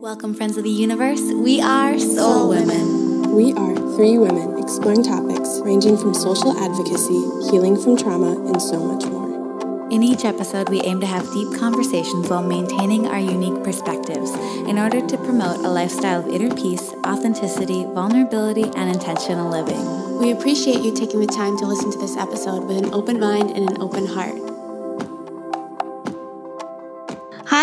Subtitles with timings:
[0.00, 1.20] Welcome, friends of the universe.
[1.20, 3.34] We are Sol Women.
[3.34, 8.78] We are three women exploring topics ranging from social advocacy, healing from trauma, and so
[8.78, 9.90] much more.
[9.90, 14.30] In each episode, we aim to have deep conversations while maintaining our unique perspectives
[14.68, 20.18] in order to promote a lifestyle of inner peace, authenticity, vulnerability, and intentional living.
[20.20, 23.50] We appreciate you taking the time to listen to this episode with an open mind
[23.50, 24.47] and an open heart.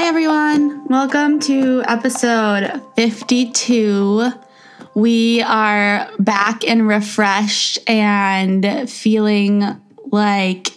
[0.05, 0.87] Everyone.
[0.87, 4.29] Welcome to episode 52.
[4.93, 10.68] We are back and refreshed and feeling like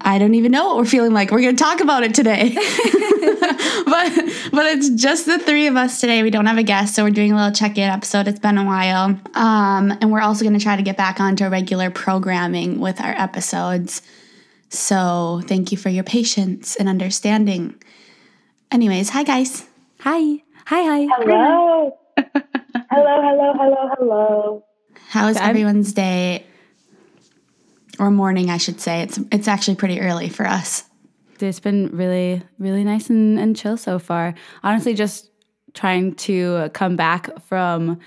[0.00, 1.30] I don't even know what we're feeling like.
[1.30, 2.48] We're going to talk about it today.
[2.52, 4.12] but
[4.50, 6.24] but it's just the three of us today.
[6.24, 8.26] We don't have a guest, so we're doing a little check-in episode.
[8.26, 9.16] It's been a while.
[9.34, 13.12] Um, and we're also going to try to get back onto regular programming with our
[13.12, 14.02] episodes.
[14.72, 17.74] So thank you for your patience and understanding.
[18.70, 19.66] Anyways, hi guys.
[20.00, 20.42] Hi.
[20.64, 21.06] Hi, hi.
[21.18, 21.98] Hello.
[22.16, 22.32] hello,
[22.90, 24.64] hello, hello, hello.
[25.10, 26.46] How is I'm- everyone's day?
[27.98, 29.02] Or morning, I should say.
[29.02, 30.84] It's it's actually pretty early for us.
[31.38, 34.34] It's been really, really nice and, and chill so far.
[34.62, 35.30] Honestly, just
[35.74, 38.00] trying to come back from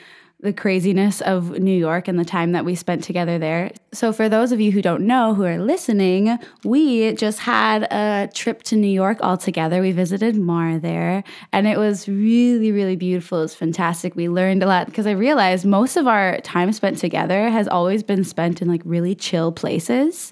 [0.45, 3.71] the craziness of New York and the time that we spent together there.
[3.91, 8.29] So, for those of you who don't know, who are listening, we just had a
[8.33, 9.81] trip to New York all together.
[9.81, 13.39] We visited Mar there, and it was really, really beautiful.
[13.39, 14.15] It was fantastic.
[14.15, 18.03] We learned a lot because I realized most of our time spent together has always
[18.03, 20.31] been spent in like really chill places.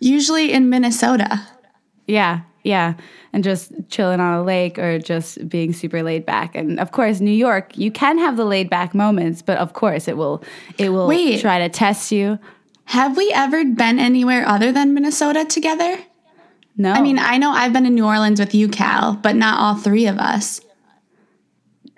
[0.00, 1.46] Usually in Minnesota.
[2.06, 2.94] Yeah, yeah.
[3.32, 6.54] And just chilling on a lake or just being super laid back.
[6.54, 10.08] And of course, New York, you can have the laid back moments, but of course
[10.08, 10.42] it will
[10.78, 11.40] it will Wait.
[11.40, 12.38] try to test you.
[12.86, 15.98] Have we ever been anywhere other than Minnesota together?
[16.76, 16.92] No.
[16.92, 19.74] I mean, I know I've been in New Orleans with you, Cal, but not all
[19.74, 20.60] three of us.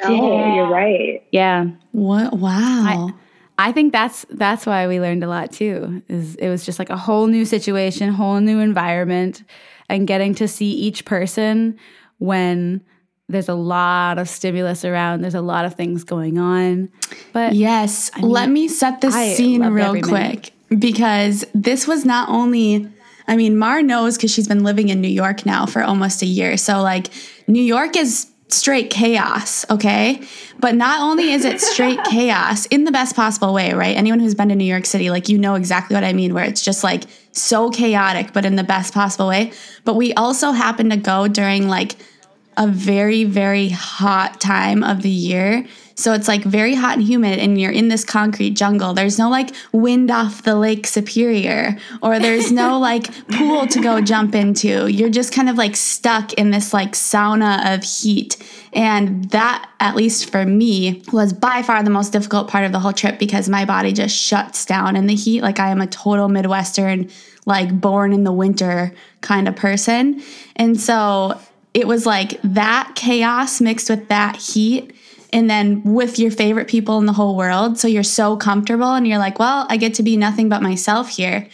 [0.02, 1.22] Oh, you're right.
[1.30, 1.66] yeah.
[1.92, 2.32] What?
[2.32, 3.12] Wow.
[3.58, 6.02] I think that's that's why we learned a lot too.
[6.08, 9.44] Is it was just like a whole new situation, whole new environment,
[9.88, 11.78] and getting to see each person
[12.18, 12.82] when
[13.28, 15.22] there's a lot of stimulus around.
[15.22, 16.90] There's a lot of things going on.
[17.32, 18.10] But Yes.
[18.20, 20.08] Let me set the scene real every minute.
[20.08, 22.88] quick because this was not only,
[23.28, 26.26] I mean, Mar knows because she's been living in New York now for almost a
[26.26, 26.56] year.
[26.56, 27.08] So, like,
[27.46, 30.22] New York is straight chaos, okay?
[30.58, 33.96] But not only is it straight chaos in the best possible way, right?
[33.96, 36.44] Anyone who's been to New York City, like, you know exactly what I mean, where
[36.44, 39.52] it's just like so chaotic, but in the best possible way.
[39.84, 41.96] But we also happen to go during like,
[42.56, 45.66] a very, very hot time of the year.
[45.94, 48.94] So it's like very hot and humid, and you're in this concrete jungle.
[48.94, 54.00] There's no like wind off the Lake Superior, or there's no like pool to go
[54.00, 54.90] jump into.
[54.90, 58.36] You're just kind of like stuck in this like sauna of heat.
[58.74, 62.80] And that, at least for me, was by far the most difficult part of the
[62.80, 65.42] whole trip because my body just shuts down in the heat.
[65.42, 67.10] Like I am a total Midwestern,
[67.44, 70.22] like born in the winter kind of person.
[70.56, 71.38] And so
[71.74, 74.94] it was like that chaos mixed with that heat
[75.32, 79.06] and then with your favorite people in the whole world so you're so comfortable and
[79.06, 81.48] you're like well i get to be nothing but myself here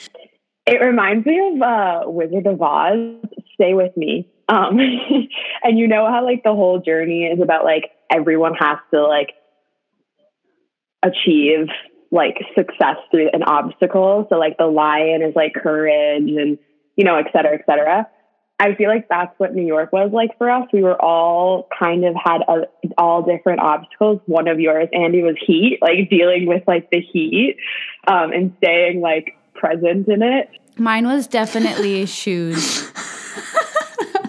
[0.69, 2.99] It reminds me of uh, Wizard of Oz.
[3.55, 4.29] Stay with me.
[4.51, 4.79] Um,
[5.65, 9.33] and you know how like the whole journey is about like everyone has to like
[11.03, 11.69] achieve
[12.11, 14.27] like success through an obstacle.
[14.29, 16.59] So like the lion is like courage and
[16.97, 18.07] you know, et cetera, et cetera.
[18.61, 20.67] I feel like that's what New York was like for us.
[20.73, 22.63] We were all kind of had a,
[22.99, 24.21] all different obstacles.
[24.27, 27.57] One of yours, Andi, was heat, like dealing with like the heat
[28.09, 30.49] um, and staying like present in it.
[30.77, 32.91] mine was definitely shoes.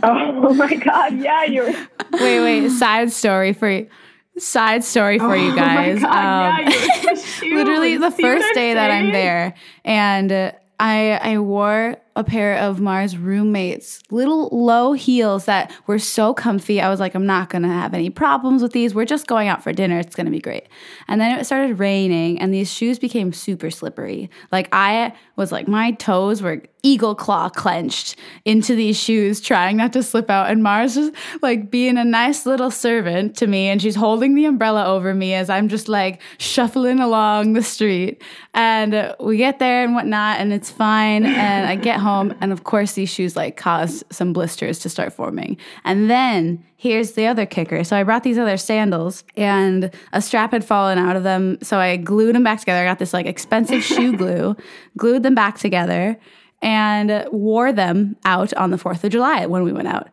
[0.01, 1.17] Oh my God.
[1.19, 1.65] Yeah, you're.
[2.13, 2.69] wait, wait.
[2.69, 3.89] Side story for you.
[4.37, 6.01] Side story for you Oh my guys.
[6.01, 11.19] God, yeah, Um, you're literally the See first day that I'm there, and uh, I
[11.33, 16.81] I wore a pair of Mar's roommates little low heels that were so comfy.
[16.81, 18.93] I was like, I'm not gonna have any problems with these.
[18.93, 19.97] We're just going out for dinner.
[19.99, 20.67] It's gonna be great.
[21.07, 24.29] And then it started raining, and these shoes became super slippery.
[24.51, 29.91] Like I was like, my toes were eagle claw clenched into these shoes, trying not
[29.91, 30.49] to slip out.
[30.49, 31.11] And Mars was
[31.41, 35.33] like being a nice little servant to me, and she's holding the umbrella over me
[35.33, 38.21] as I'm just like shuffling along the street.
[38.53, 41.25] And we get there and whatnot, and it's fine.
[41.25, 42.08] And I get home,
[42.41, 45.57] and of course, these shoes like cause some blisters to start forming.
[45.83, 47.83] And then here's the other kicker.
[47.83, 51.57] So I brought these other sandals, and a strap had fallen out of them.
[51.61, 52.81] So I glued them back together.
[52.81, 54.55] I got this like expensive shoe glue,
[54.97, 56.17] glued them back together,
[56.61, 60.09] and wore them out on the 4th of July when we went out.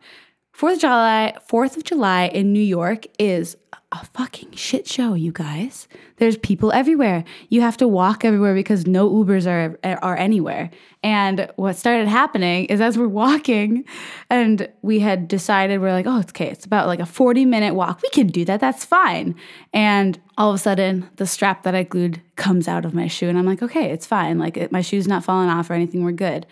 [0.53, 3.55] Fourth of July, Fourth of July in New York is
[3.93, 5.87] a fucking shit show, you guys.
[6.17, 7.23] There's people everywhere.
[7.47, 10.69] You have to walk everywhere because no Ubers are are anywhere.
[11.03, 13.85] And what started happening is as we're walking,
[14.29, 16.49] and we had decided we're like, oh, it's okay.
[16.49, 18.01] It's about like a 40 minute walk.
[18.01, 18.59] We can do that.
[18.59, 19.35] That's fine.
[19.71, 23.29] And all of a sudden, the strap that I glued comes out of my shoe,
[23.29, 24.37] and I'm like, okay, it's fine.
[24.37, 26.03] Like it, my shoe's not falling off or anything.
[26.03, 26.45] We're good.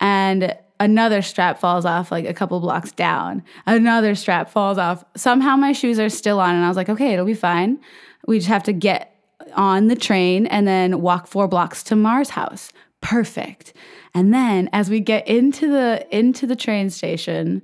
[0.00, 3.42] And another strap falls off like a couple blocks down.
[3.66, 5.04] Another strap falls off.
[5.16, 7.78] Somehow my shoes are still on, and I was like, okay, it'll be fine.
[8.26, 9.14] We just have to get
[9.54, 12.70] on the train and then walk four blocks to Mar's house.
[13.00, 13.72] Perfect.
[14.14, 17.62] And then as we get into the into the train station,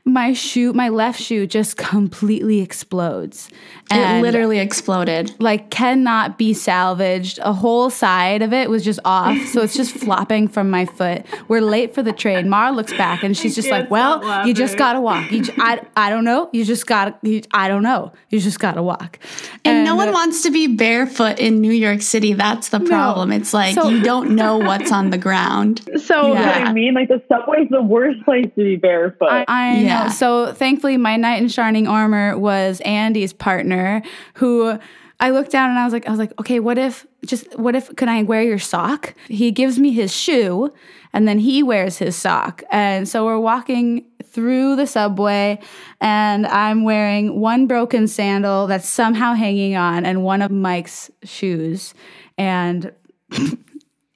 [0.07, 3.51] my shoe, my left shoe just completely explodes.
[3.91, 5.35] it literally exploded.
[5.41, 7.41] Like cannot be salvaged.
[7.43, 11.27] A whole side of it was just off, so it's just flopping from my foot.
[11.49, 12.49] We're late for the train.
[12.49, 15.31] Mara looks back and she's just like, "Well, you just gotta walk.
[15.33, 16.51] You, j- I, I don't know.
[16.53, 17.15] You just gotta.
[17.53, 18.13] I don't know.
[18.31, 19.19] You just gotta walk."
[19.65, 22.33] And, no one wants to be barefoot in New York City.
[22.33, 23.33] That's the problem.
[23.33, 25.83] It's like So- you don't know what's on the ground.
[26.07, 26.61] So Yeah.
[26.61, 29.29] what I mean, like the subway's the worst place to be barefoot.
[29.29, 29.96] I, I Yeah.
[30.05, 30.11] Know.
[30.11, 34.03] So thankfully, my knight in shining armor was Andi's partner,
[34.35, 34.79] who
[35.19, 37.75] I looked down and I was like, I was like, okay, what if just what
[37.75, 39.15] if can I wear your sock?
[39.29, 40.73] He gives me his shoe,
[41.13, 45.59] and then he wears his sock, and so we're walking through the subway,
[46.01, 51.95] and I'm wearing one broken sandal that's somehow hanging on, and one of Mike's shoes,
[52.37, 52.93] and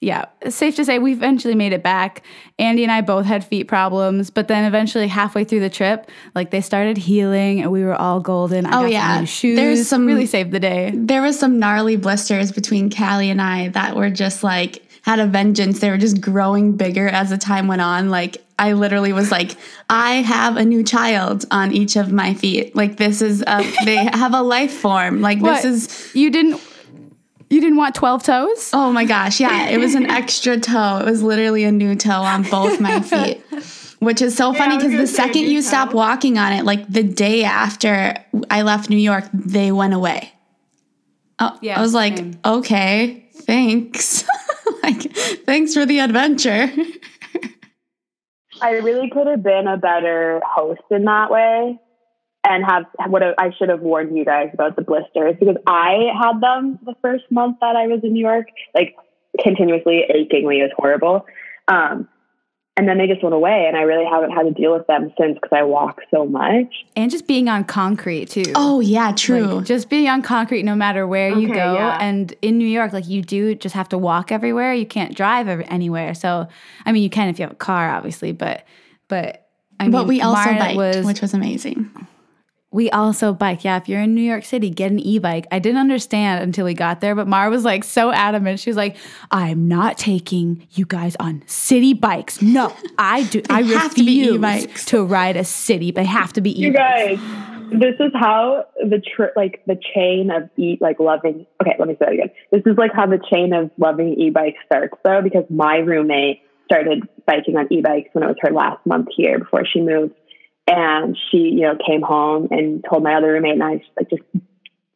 [0.00, 2.22] yeah, safe to say we eventually made it back.
[2.58, 6.50] Andi and I both had feet problems, but then eventually halfway through the trip, like
[6.50, 8.64] they started healing and we were all golden.
[8.64, 9.20] I Oh, got some yeah.
[9.20, 9.56] new shoes.
[9.56, 10.92] There's some- really saved the day.
[10.94, 15.26] There was some gnarly blisters between Cally and I that were just like had a
[15.26, 15.80] vengeance.
[15.80, 18.08] They were just growing bigger as the time went on.
[18.10, 19.56] Like I literally was like,
[19.88, 22.74] I have a new child on each of my feet.
[22.76, 25.20] Like this is a they have a life form.
[25.20, 25.62] Like What?
[25.62, 26.60] this is You didn't
[27.50, 28.70] you didn't want 12 toes?
[28.72, 29.68] oh my gosh, yeah.
[29.68, 30.98] It was an extra toe.
[30.98, 33.42] It was literally a new toe on both my feet.
[33.98, 36.88] Which is so funny because gonna the second new you stop walking on it, like
[36.90, 38.14] the day after
[38.48, 40.32] I left New York, they went away.
[41.38, 42.38] Oh, Yeah, I was like, same.
[42.42, 44.24] okay, thanks.
[44.82, 45.02] like,
[45.44, 46.70] thanks for the adventure.
[48.62, 51.78] I really could have been a better host in that way
[52.44, 56.40] and have what I should have warned you guys about the blisters because I had
[56.40, 58.96] them the first month that I was in New York, like
[59.42, 60.60] continuously achingly.
[60.60, 61.26] It was horrible.
[61.68, 62.08] Um,
[62.76, 65.12] and then they just went away, and I really haven't had to deal with them
[65.20, 66.72] since because I walk so much.
[66.96, 68.44] And just being on concrete too.
[68.54, 69.42] Oh, yeah, true.
[69.42, 71.74] Like, just being on concrete no matter where you go.
[71.74, 71.98] yeah.
[72.00, 74.72] And in New York, like you do just have to walk everywhere.
[74.72, 76.14] You can't drive ev- anywhere.
[76.14, 76.48] So,
[76.86, 78.64] I mean, you can if you have a car, obviously, but,
[79.08, 79.48] but,
[79.78, 81.90] I mean, but we also Mara biked, was, which was amazing.
[82.72, 83.64] We also bike.
[83.64, 85.46] Yeah, if you're in New York City, get an e-bike.
[85.50, 88.60] I didn't understand until we got there, but Mara was like so adamant.
[88.60, 88.96] She was like,
[89.30, 92.40] "I'm not taking you guys on city bikes.
[92.40, 93.42] No, I do.
[93.50, 95.90] I have to be e-bikes." to ride a city.
[95.90, 99.78] But they have to be You e-bikes." guys, this is how the tr- like the
[99.94, 101.46] chain of eat like loving.
[101.60, 102.30] Okay, let me say that again.
[102.52, 107.02] This is like how the chain of loving e-bikes starts, though, because my roommate started
[107.26, 110.14] biking on e-bikes when it was her last month here before she moved,
[110.70, 114.10] and she, you know, came home and told my other roommate and I, just, like
[114.10, 114.22] just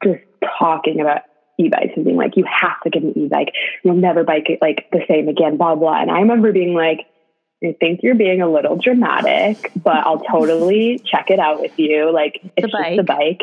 [0.04, 0.22] just
[0.58, 1.22] talking about
[1.58, 3.52] e-bikes and being like, you have to get an e-bike.
[3.82, 6.00] You'll never bike it like the same again, blah blah.
[6.00, 7.06] And I remember being like.
[7.62, 12.12] I think you're being a little dramatic, but I'll totally check it out with you.
[12.12, 13.40] Like it's The just a bike.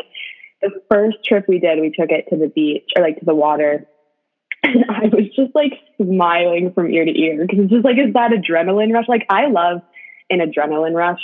[0.60, 3.34] The first trip we did, we took it to the beach or like to the
[3.34, 3.88] water.
[4.62, 8.12] And I was just like smiling from ear to ear because it's just like, is
[8.14, 9.08] that adrenaline rush?
[9.08, 9.82] Like I love
[10.30, 11.20] an adrenaline rush,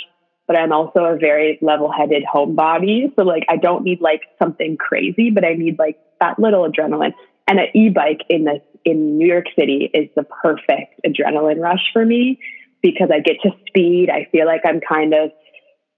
[0.49, 3.15] but I'm also a very level headed homebody.
[3.15, 7.13] So like I don't need like something crazy, but I need like that little adrenaline.
[7.47, 12.03] And an e-bike in the in New York City is the perfect adrenaline rush for
[12.03, 12.39] me
[12.81, 14.09] because I get to speed.
[14.09, 15.29] I feel like I'm kind of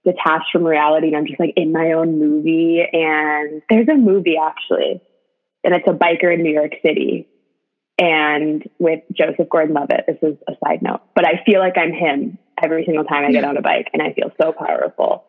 [0.04, 2.82] detached from reality and I'm just like in my own movie.
[2.92, 5.00] And there's a movie actually,
[5.64, 7.26] and it's a biker in New York City
[7.96, 10.04] and with Joseph Gordon Levitt.
[10.06, 13.32] This is a side note, but I feel like I'm him every single time I
[13.32, 15.24] get on a bike and I feel so powerful.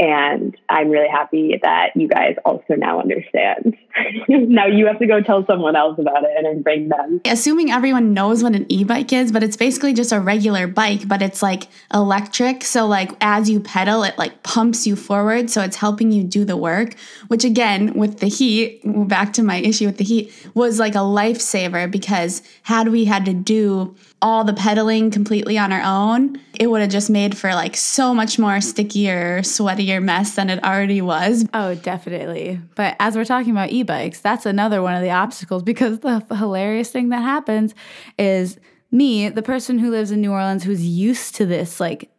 [0.00, 3.76] And I'm really happy that you guys also now understand.
[4.28, 7.20] now you have to go tell someone else about it and bring them.
[7.24, 11.22] Assuming everyone knows what an e-bike is, but it's basically just a regular bike, but
[11.22, 12.64] it's like electric.
[12.64, 15.48] So like as you pedal, it like pumps you forward.
[15.48, 16.96] So it's helping you do the work,
[17.28, 20.98] which again, with the heat, back to my issue with the heat, was like a
[20.98, 23.94] lifesaver because had we had to do
[24.24, 28.14] all the pedaling completely on our own, it would have just made for like so
[28.14, 31.44] much more stickier, sweatier mess than it already was.
[31.52, 32.58] Oh, definitely.
[32.74, 36.24] But as we're talking about e bikes, that's another one of the obstacles because the
[36.30, 37.74] hilarious thing that happens
[38.18, 38.58] is
[38.90, 42.10] me, the person who lives in New Orleans who's used to this like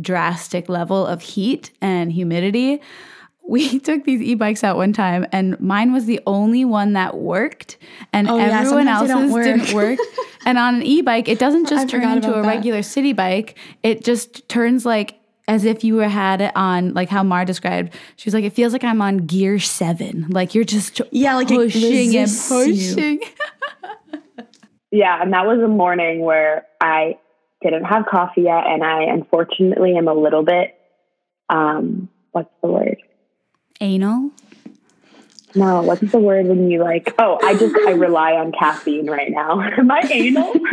[0.00, 2.80] drastic level of heat and humidity
[3.46, 7.76] we took these e-bikes out one time and mine was the only one that worked
[8.12, 9.44] and Oh, everyone sometimes they else's work.
[9.44, 9.98] didn't work
[10.46, 12.48] and on an e-bike it doesn't just I turn into a that.
[12.48, 17.10] regular city bike it just turns like as if you were had it on like
[17.10, 20.64] how Mar described she was like it feels like I'm on gear 7 like you're
[20.64, 22.94] just Yeah, like it pushing and resists you.
[22.94, 23.20] pushing
[24.90, 27.18] Yeah, and that was a morning where I
[27.62, 30.76] didn't have coffee yet, and I unfortunately am a little bit,
[31.48, 32.98] um, what's the word?
[33.80, 34.30] Anal
[35.54, 37.14] No, what's the word when you like?
[37.18, 39.60] Oh, I just I rely on caffeine right now.
[39.78, 40.52] Am I anal?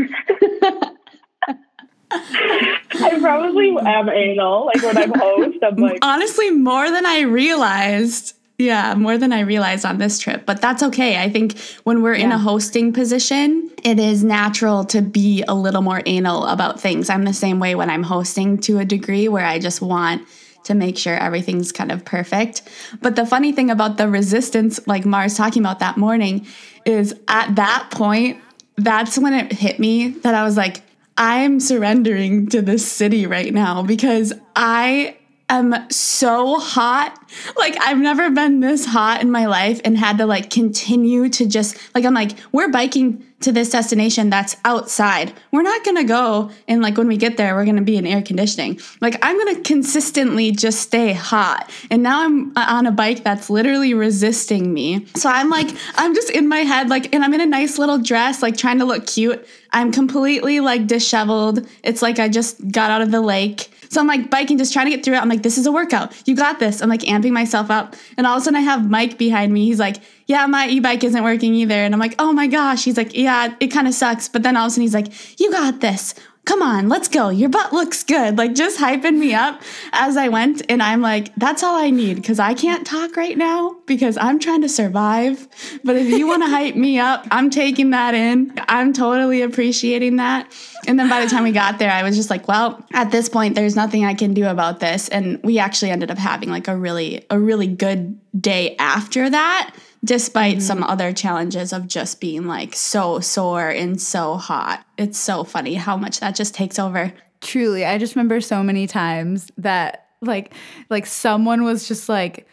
[2.13, 4.65] I probably am anal.
[4.65, 8.35] Like when I'm host, I'm like, Honestly, more than I realized.
[8.57, 11.19] Yeah, more than I realized on this trip, but that's okay.
[11.19, 15.81] I think when we're in a hosting position, it is natural to be a little
[15.81, 17.09] more anal about things.
[17.09, 20.27] I'm the same way when I'm hosting to a degree where I just want
[20.63, 22.61] to make sure everything's kind of perfect.
[23.01, 26.45] But the funny thing about the resistance, like Mars talking about that morning,
[26.85, 28.39] is at that point,
[28.77, 30.81] that's when it hit me that I was like,
[31.17, 35.17] I'm surrendering to this city right now because I
[35.51, 37.17] am so hot.
[37.57, 41.45] Like I've never been this hot in my life and had to like continue to
[41.45, 45.33] just like I'm like we're biking to this destination that's outside.
[45.51, 47.97] We're not going to go and like when we get there we're going to be
[47.97, 48.79] in air conditioning.
[49.01, 51.69] Like I'm going to consistently just stay hot.
[51.89, 55.05] And now I'm uh, on a bike that's literally resisting me.
[55.15, 57.97] So I'm like I'm just in my head like and I'm in a nice little
[57.97, 59.45] dress like trying to look cute.
[59.73, 61.67] I'm completely like disheveled.
[61.83, 63.69] It's like I just got out of the lake.
[63.91, 65.21] So I'm like biking, just trying to get through it.
[65.21, 66.15] I'm like, this is a workout.
[66.25, 66.81] You got this.
[66.81, 67.93] I'm like amping myself up.
[68.15, 69.65] And all of a sudden I have Mike behind me.
[69.65, 71.75] He's like, yeah, my e-bike isn't working either.
[71.75, 72.85] And I'm like, oh my gosh.
[72.85, 74.29] He's like, yeah, it kind of sucks.
[74.29, 76.15] But then all of a sudden he's like, you got this.
[76.43, 77.29] Come on, let's go.
[77.29, 78.37] Your butt looks good.
[78.37, 79.61] Like just hyping me up
[79.93, 80.63] as I went.
[80.69, 84.39] And I'm like, that's all I need because I can't talk right now because I'm
[84.39, 85.47] trying to survive.
[85.83, 88.53] But if you want to hype me up, I'm taking that in.
[88.67, 90.51] I'm totally appreciating that.
[90.87, 93.29] And then by the time we got there, I was just like, well, at this
[93.29, 95.09] point, there's nothing I can do about this.
[95.09, 99.75] And we actually ended up having like a really, a really good day after that,
[100.03, 100.61] despite mm-hmm.
[100.61, 104.85] some other challenges of just being like so sore and so hot.
[104.97, 107.13] It's so funny how much that just takes over.
[107.39, 110.53] Truly, I just remember so many times that like
[110.89, 112.47] like someone was just like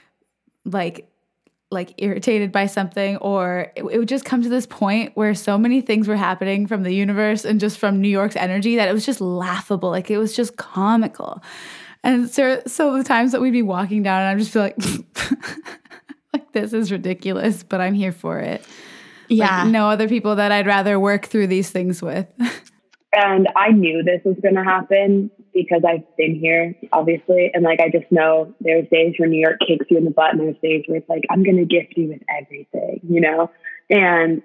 [0.64, 1.09] like
[1.71, 5.59] like irritated by something or it, it would just come to this point where so
[5.59, 8.95] many things were happening from the universe and just from New York's energy that it
[8.95, 11.43] was just laughable like it was just comical
[12.02, 14.78] and so so the times that we'd be walking down and I'm just feel like
[16.32, 18.64] like this is ridiculous but I'm here for it
[19.28, 19.64] Yeah.
[19.64, 22.26] like, no other people that I'd rather work through these things with
[23.12, 27.50] and I knew this was going to happen because I've been here, obviously.
[27.52, 30.32] And like, I just know there's days where New York kicks you in the butt,
[30.32, 33.50] and there's days where it's like, I'm going to gift you with everything, you know?
[33.90, 34.42] And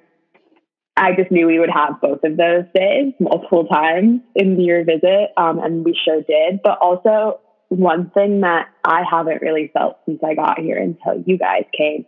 [0.95, 5.31] I just knew we would have both of those days multiple times in your visit.
[5.37, 6.61] Um, and we sure did.
[6.63, 7.41] But also,
[7.75, 12.05] one thing that I haven't really felt since I got here until you guys came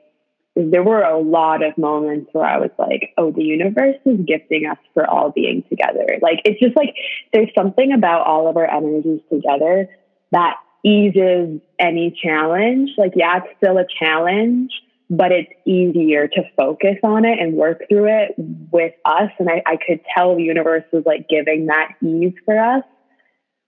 [0.55, 4.19] is there were a lot of moments where I was like, oh, the universe is
[4.25, 6.17] gifting us for all being together.
[6.21, 6.95] Like, it's just like
[7.33, 9.89] there's something about all of our energies together
[10.31, 12.91] that eases any challenge.
[12.97, 14.71] Like, yeah, it's still a challenge,
[15.09, 19.31] but it's easier to focus on it and work through it with us.
[19.39, 22.83] And I, I could tell the universe was like giving that ease for us,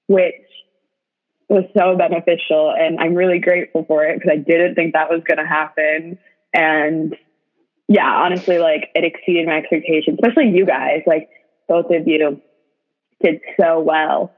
[0.07, 0.46] which
[1.49, 2.73] was so beneficial.
[2.77, 6.17] And I'm really grateful for it because I didn't think that was going to happen.
[6.53, 7.15] And
[7.87, 11.03] yeah, honestly, like it exceeded my expectations, especially you guys.
[11.05, 11.29] Like
[11.67, 12.41] both of you
[13.23, 14.33] did so well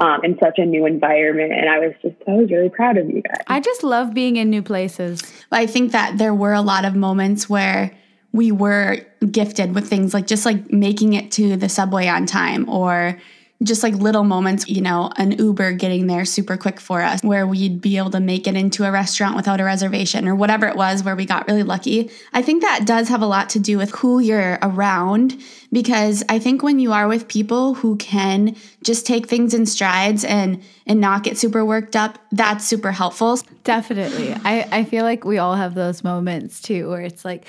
[0.00, 1.52] um, in such a new environment.
[1.52, 3.42] And I was just, I was really proud of you guys.
[3.46, 6.84] I just love being in new places But I think that there were a lot
[6.84, 7.96] of moments where
[8.32, 8.98] we were
[9.30, 13.18] gifted with things like just like making it to the subway on time or
[13.62, 17.46] just like little moments, you know, an Uber getting there super quick for us, where
[17.46, 20.76] we'd be able to make it into a restaurant without a reservation or whatever it
[20.76, 22.10] was where we got really lucky.
[22.32, 25.40] I think that does have a lot to do with who you're around
[25.70, 30.24] because I think when you are with people who can just take things in strides
[30.24, 33.38] and and not get super worked up, that's super helpful.
[33.64, 34.34] Definitely.
[34.44, 37.46] I, I feel like we all have those moments too where it's like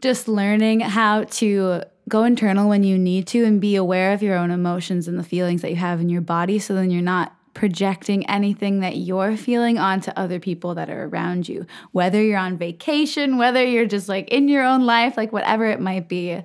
[0.00, 4.36] just learning how to go internal when you need to and be aware of your
[4.36, 7.36] own emotions and the feelings that you have in your body so then you're not
[7.54, 11.66] projecting anything that you're feeling onto other people that are around you.
[11.92, 15.80] Whether you're on vacation whether you're just like in your own life like whatever it
[15.80, 16.42] might be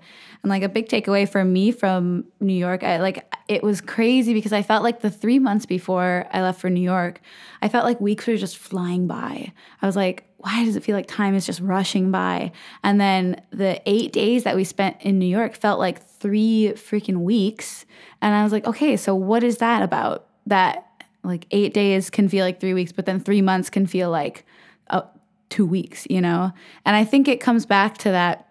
[0.47, 4.33] and like a big takeaway for me from New York I like it was crazy
[4.33, 7.21] because I felt like the 3 months before I left for New York
[7.61, 9.51] I felt like weeks were just flying by
[9.81, 12.51] I was like why does it feel like time is just rushing by?
[12.83, 17.21] And then the eight days that we spent in New York felt like three freaking
[17.21, 17.85] weeks.
[18.21, 20.27] And I was like, okay, so what is that about?
[20.45, 20.87] That
[21.23, 24.45] like eight days can feel like three weeks, but then three months can feel like
[24.89, 25.01] uh,
[25.49, 26.53] two weeks, you know?
[26.85, 28.46] And I think it comes back to that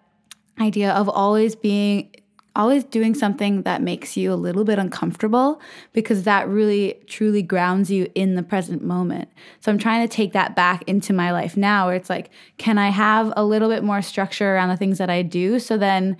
[0.59, 2.11] idea of always being
[2.57, 5.61] always doing something that makes you a little bit uncomfortable
[5.93, 9.29] because that really truly grounds you in the present moment.
[9.59, 12.79] So I'm trying to take that back into my life now where it's like, can
[12.79, 16.17] I have a little bit more structure around the things that I do so then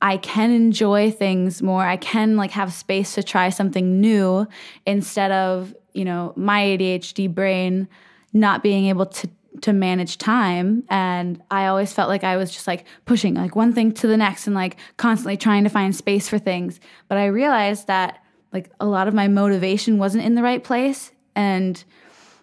[0.00, 1.82] I can enjoy things more.
[1.82, 4.46] I can like have space to try something new
[4.86, 7.88] instead of, you know, my ADHD brain
[8.32, 9.28] not being able to
[9.62, 13.72] to manage time and i always felt like i was just like pushing like one
[13.72, 16.80] thing to the next and like constantly trying to find space for things.
[17.08, 18.22] But i realized that
[18.52, 21.82] like a lot of my motivation wasn't in the right place and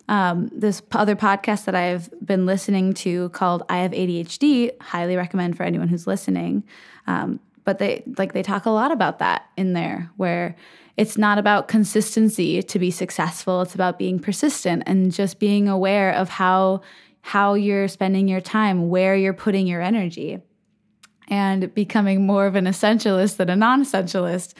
[0.07, 5.57] um, this other podcast that i've been listening to called i have adhd highly recommend
[5.57, 6.63] for anyone who's listening.
[7.07, 10.55] Um, but they like they talk a lot about that in there where
[10.95, 16.13] it's not about consistency to be successful it's about being persistent and just being aware
[16.13, 16.81] of how
[17.25, 20.37] how you're spending your time, where you're putting your energy,
[21.27, 24.53] and becoming more of an essentialist than a non essentialist,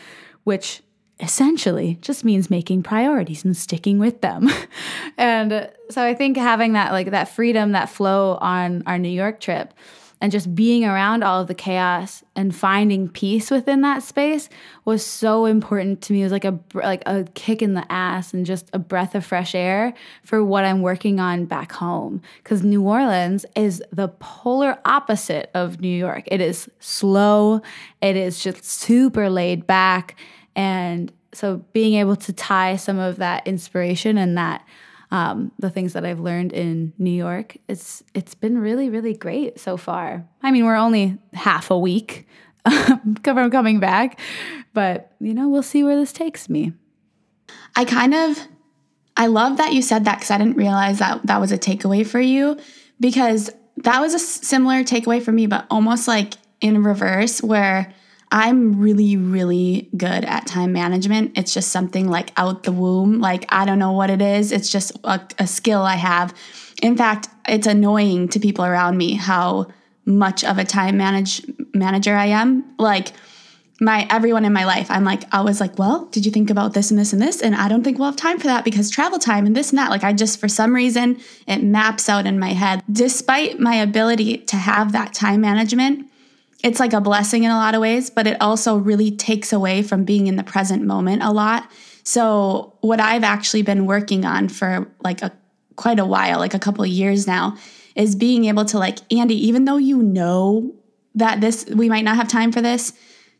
[0.45, 0.81] which
[1.19, 4.49] essentially just means making priorities and sticking with them.
[5.17, 9.39] and so I think having that like that freedom, that flow on our New York
[9.39, 9.71] trip
[10.21, 14.49] and just being around all of the chaos and finding peace within that space
[14.85, 16.21] was so important to me.
[16.21, 19.25] It was like a like a kick in the ass and just a breath of
[19.25, 19.93] fresh air
[20.23, 22.21] for what I'm working on back home.
[22.37, 26.23] Because New Orleans is the polar opposite of New York.
[26.27, 27.61] It is slow.
[28.01, 30.15] It is just super laid back,
[30.55, 34.65] and so being able to tie some of that inspiration and that
[35.11, 37.57] um, the things that I've learned in New York.
[37.67, 40.27] It's it's been really really great so far.
[40.41, 42.27] I mean, we're only half a week
[43.23, 44.19] from coming back,
[44.73, 46.73] but you know, we'll see where this takes me.
[47.75, 48.39] I kind of
[49.17, 52.05] I love that you said that because I didn't realize that that was a takeaway
[52.05, 52.57] for you
[52.99, 57.93] because that was a similar takeaway for me, but almost like in reverse where
[58.31, 61.37] I'm really, really good at time management.
[61.37, 63.19] It's just something like out the womb.
[63.19, 64.51] Like, I don't know what it is.
[64.51, 66.33] It's just a, a skill I have.
[66.81, 69.67] In fact, it's annoying to people around me how
[70.05, 71.41] much of a time manage
[71.73, 72.65] manager I am.
[72.77, 73.13] Like,
[73.81, 76.73] my everyone in my life, I'm like, I was like, well, did you think about
[76.73, 77.41] this and this and this?
[77.41, 79.77] And I don't think we'll have time for that because travel time and this and
[79.77, 79.89] that.
[79.89, 82.81] Like, I just, for some reason, it maps out in my head.
[82.89, 86.09] Despite my ability to have that time management,
[86.65, 89.83] it's like a blessing in a lot of ways, but it also really takes away
[89.83, 91.69] from being in the present moment a lot.
[92.03, 95.31] So, what I've actually been working on for like a
[95.75, 97.55] quite a while, like a couple years now,
[97.95, 100.73] is being able to like Andi, even though you know
[101.13, 102.93] that this we might not have time for this,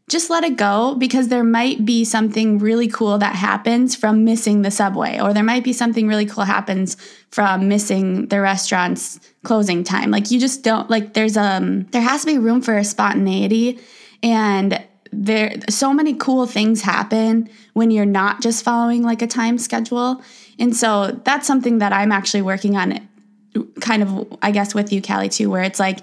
[0.08, 4.62] just let it go because there might be something really cool that happens from missing
[4.62, 6.96] the subway or there might be something really cool happens
[7.32, 10.12] from missing the restaurant's closing time.
[10.12, 13.80] Like you just don't like there's um there has to be room for spontaneity.
[14.22, 19.58] And there so many cool things happen when you're not just following like a time
[19.58, 20.22] schedule.
[20.60, 23.08] And so that's something that i'm actually working on
[23.82, 26.00] kind of i guess with you cally too where it's like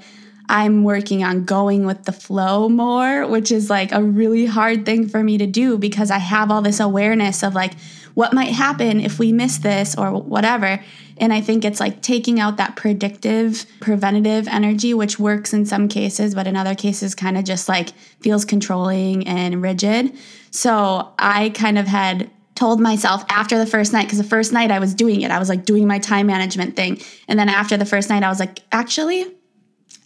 [0.52, 5.08] I'm working on going with the flow more, which is like a really hard thing
[5.08, 7.72] for me to do because I have all this awareness of like
[8.12, 10.78] what might happen if we miss this or whatever.
[11.16, 15.88] And I think it's like taking out that predictive, preventative energy, which works in some
[15.88, 20.12] cases, but in other cases, kind of just like feels controlling and rigid.
[20.50, 24.70] So I kind of had told myself after the first night, because the first night
[24.70, 27.00] I was doing it, I was like doing my time management thing.
[27.26, 29.32] And then after the first night, I was like, actually,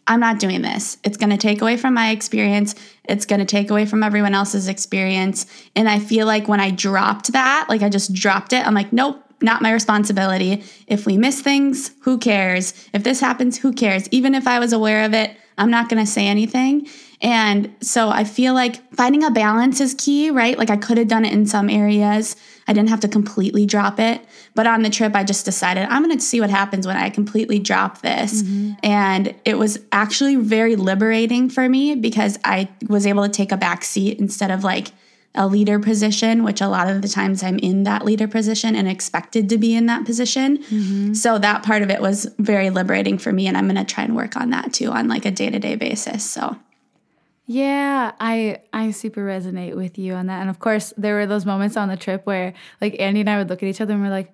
[0.06, 0.98] I'm not doing this.
[1.02, 2.74] It's going to take away from my experience.
[3.04, 5.46] It's going to take away from everyone else's experience.
[5.74, 8.92] And I feel like when I dropped that, like I just dropped it, I'm like,
[8.92, 10.62] nope, not my responsibility.
[10.86, 12.72] If we miss things, who cares?
[12.92, 14.08] If this happens, who cares?
[14.10, 16.86] Even if I was aware of it, I'm not going to say anything.
[17.20, 20.58] And so I feel like finding a balance is key, right?
[20.58, 22.36] Like I could have done it in some areas.
[22.68, 24.24] I didn't have to completely drop it.
[24.54, 27.10] But on the trip, I just decided I'm going to see what happens when I
[27.10, 28.42] completely drop this.
[28.42, 28.72] Mm-hmm.
[28.82, 33.56] And it was actually very liberating for me because I was able to take a
[33.56, 34.88] back seat instead of like,
[35.36, 38.88] a leader position, which a lot of the times I'm in that leader position and
[38.88, 40.58] expected to be in that position.
[40.58, 41.14] Mm-hmm.
[41.14, 44.04] So that part of it was very liberating for me and I'm going to try
[44.04, 46.24] and work on that too on like a day-to-day basis.
[46.24, 46.56] So
[47.46, 50.40] yeah, I I super resonate with you on that.
[50.40, 53.38] And of course, there were those moments on the trip where like Andi and I
[53.38, 54.32] would look at each other and we're like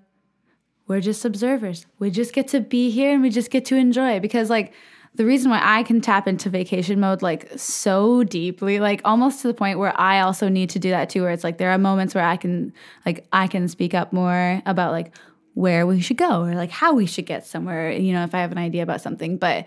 [0.89, 1.87] we're just observers.
[1.99, 4.73] We just get to be here and we just get to enjoy because like
[5.15, 9.49] the reason why I can tap into vacation mode like so deeply, like almost to
[9.49, 11.79] the point where I also need to do that too, where it's like there are
[11.79, 12.73] moments where I can
[13.05, 15.15] like I can speak up more about like
[15.53, 18.39] where we should go or like how we should get somewhere, you know, if I
[18.39, 19.37] have an idea about something.
[19.37, 19.67] But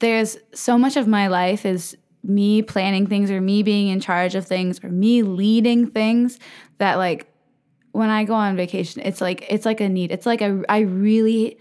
[0.00, 4.34] there's so much of my life is me planning things or me being in charge
[4.34, 6.38] of things or me leading things
[6.78, 7.26] that like
[7.92, 10.12] when I go on vacation, it's like it's like a need.
[10.12, 11.58] It's like I I really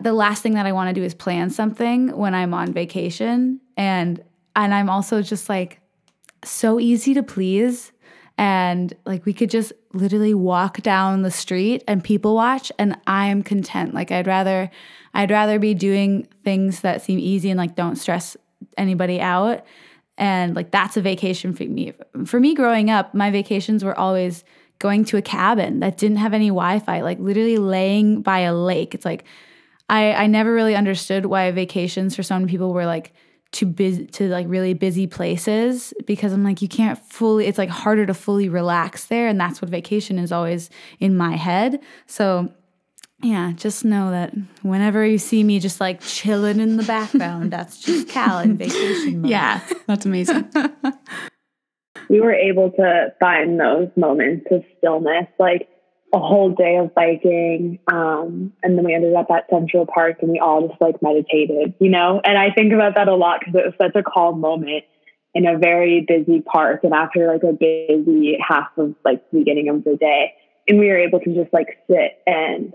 [0.00, 3.60] the last thing that I want to do is plan something when I'm on vacation
[3.76, 4.22] and
[4.54, 5.80] and I'm also just like
[6.44, 7.92] so easy to please
[8.38, 13.42] and like we could just literally walk down the street and people watch and I'm
[13.42, 13.94] content.
[13.94, 14.70] Like I'd rather
[15.14, 18.36] I'd rather be doing things that seem easy and like don't stress
[18.76, 19.64] anybody out
[20.18, 21.92] and like that's a vacation for me.
[22.24, 24.44] For me growing up, my vacations were always
[24.78, 28.94] going to a cabin that didn't have any Wi-Fi, like literally laying by a lake.
[28.94, 29.24] It's like
[29.88, 33.12] I, I never really understood why vacations for so many people were like
[33.52, 37.68] too busy to like really busy places because I'm like, you can't fully, it's like
[37.68, 39.28] harder to fully relax there.
[39.28, 41.80] And that's what vacation is always in my head.
[42.06, 42.50] So
[43.22, 47.78] yeah, just know that whenever you see me just like chilling in the background, that's
[47.78, 49.30] just Cal in vacation mode.
[49.30, 50.50] Yeah, that's amazing.
[52.08, 55.26] we were able to find those moments of stillness.
[55.38, 55.68] Like
[56.12, 57.78] a whole day of biking.
[57.90, 61.74] Um, and then we ended up at Central Park and we all just like meditated,
[61.80, 62.20] you know?
[62.22, 64.84] And I think about that a lot because it was such a calm moment
[65.34, 69.84] in a very busy park and after like a busy half of like beginning of
[69.84, 70.34] the day.
[70.68, 72.74] And we were able to just like sit and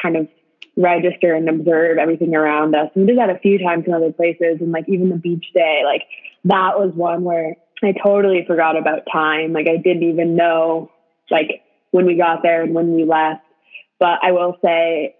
[0.00, 0.28] kind of
[0.76, 2.90] register and observe everything around us.
[2.94, 5.82] We did that a few times in other places and like even the beach day,
[5.84, 6.02] like
[6.44, 9.52] that was one where I totally forgot about time.
[9.52, 10.90] Like I didn't even know
[11.30, 13.42] like when we got there and when we left.
[13.98, 15.16] But I will say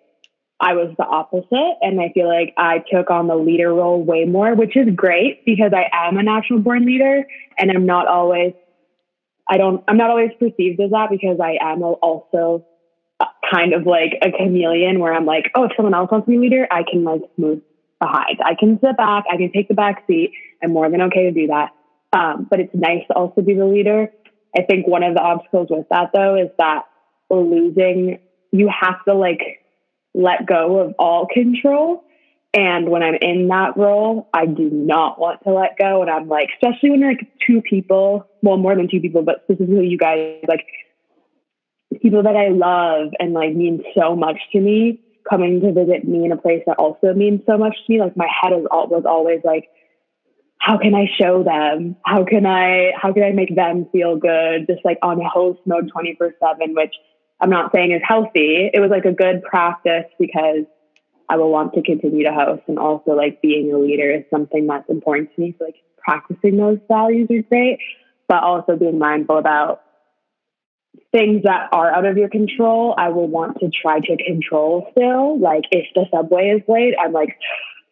[0.60, 1.78] I was the opposite.
[1.82, 5.44] And I feel like I took on the leader role way more, which is great
[5.44, 7.26] because I am a natural born leader
[7.58, 8.54] and I'm not always,
[9.48, 12.66] I don't, I'm not always perceived as that because I am also
[13.50, 16.38] kind of like a chameleon where I'm like, oh, if someone else wants to be
[16.38, 17.60] leader, I can like move
[18.00, 18.38] behind.
[18.44, 20.32] I can sit back, I can take the back seat.
[20.62, 21.70] I'm more than okay to do that.
[22.12, 24.10] Um, but it's nice to also be the leader.
[24.56, 26.84] I think one of the obstacles with that though is that
[27.30, 28.18] losing,
[28.50, 29.64] you have to like
[30.14, 32.04] let go of all control.
[32.54, 36.00] And when I'm in that role, I do not want to let go.
[36.00, 39.42] And I'm like, especially when you're like two people, well, more than two people, but
[39.44, 40.64] specifically you guys, like
[42.02, 46.24] people that I love and like mean so much to me coming to visit me
[46.24, 48.00] in a place that also means so much to me.
[48.00, 49.68] Like my head was always like,
[50.58, 51.96] how can I show them?
[52.04, 54.66] How can I how can I make them feel good?
[54.66, 56.94] Just like on host mode 24 7, which
[57.40, 58.70] I'm not saying is healthy.
[58.72, 60.64] It was like a good practice because
[61.28, 64.66] I will want to continue to host and also like being a leader is something
[64.66, 65.54] that's important to me.
[65.58, 67.78] So like practicing those values is great,
[68.28, 69.82] but also being mindful about
[71.12, 72.94] things that are out of your control.
[72.98, 75.38] I will want to try to control still.
[75.38, 77.38] Like if the subway is late, I'm like,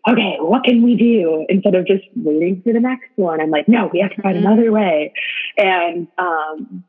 [0.09, 3.41] okay, what can we do instead of just waiting for the next one?
[3.41, 4.47] I'm like, no, we have to find mm-hmm.
[4.47, 5.13] another way.
[5.57, 6.85] And um,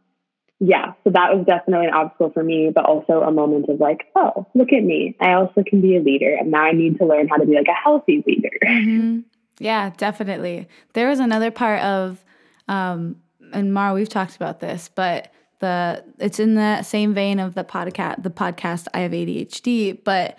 [0.60, 4.08] yeah, so that was definitely an obstacle for me, but also a moment of like,
[4.16, 5.16] oh, look at me.
[5.20, 6.36] I also can be a leader.
[6.36, 8.58] And now I need to learn how to be like a healthy leader.
[8.64, 9.20] Mm-hmm.
[9.60, 10.68] Yeah, definitely.
[10.94, 12.24] There was another part of,
[12.68, 13.16] um,
[13.52, 17.64] and Mar, we've talked about this, but the it's in the same vein of the
[17.64, 20.38] podcast the podcast I have ADHD, but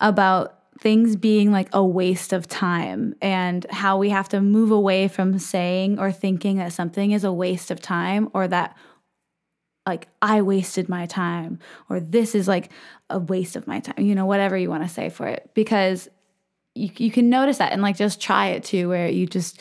[0.00, 5.08] about things being like a waste of time and how we have to move away
[5.08, 8.76] from saying or thinking that something is a waste of time or that
[9.86, 12.70] like I wasted my time or this is like
[13.10, 15.50] a waste of my time, you know, whatever you want to say for it.
[15.54, 16.08] Because
[16.74, 19.60] you, you can notice that and like just try it too, where you just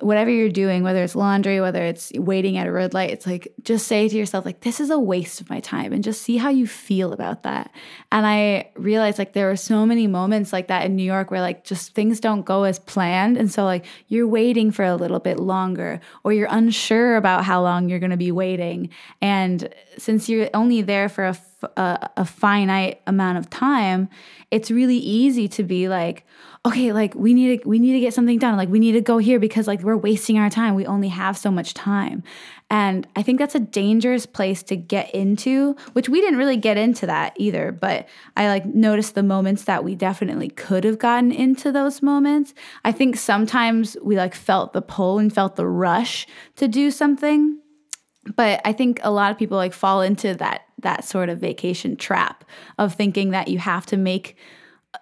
[0.00, 3.52] whatever you're doing, whether it's laundry, whether it's waiting at a red light, it's like
[3.62, 6.36] just say to yourself, like, this is a waste of my time and just see
[6.36, 7.70] how you feel about that.
[8.10, 11.40] And I realized like there were so many moments like that in New York where
[11.40, 13.36] like just things don't go as planned.
[13.36, 17.62] And so like you're waiting for a little bit longer or you're unsure about how
[17.62, 18.90] long you're going to be waiting.
[19.20, 21.38] And since you're only there for a,
[21.76, 24.08] a, a finite amount of time,
[24.50, 26.24] it's really easy to be like,
[26.66, 28.56] okay, like we need to we need to get something done.
[28.56, 30.74] Like we need to go here because like we're wasting our time.
[30.74, 32.22] We only have so much time.
[32.70, 36.78] And I think that's a dangerous place to get into, which we didn't really get
[36.78, 41.30] into that either, but I like noticed the moments that we definitely could have gotten
[41.32, 42.54] into those moments.
[42.84, 47.58] I think sometimes we like felt the pull and felt the rush to do something.
[48.36, 51.96] But I think a lot of people like fall into that that sort of vacation
[51.96, 52.44] trap
[52.78, 54.36] of thinking that you have to make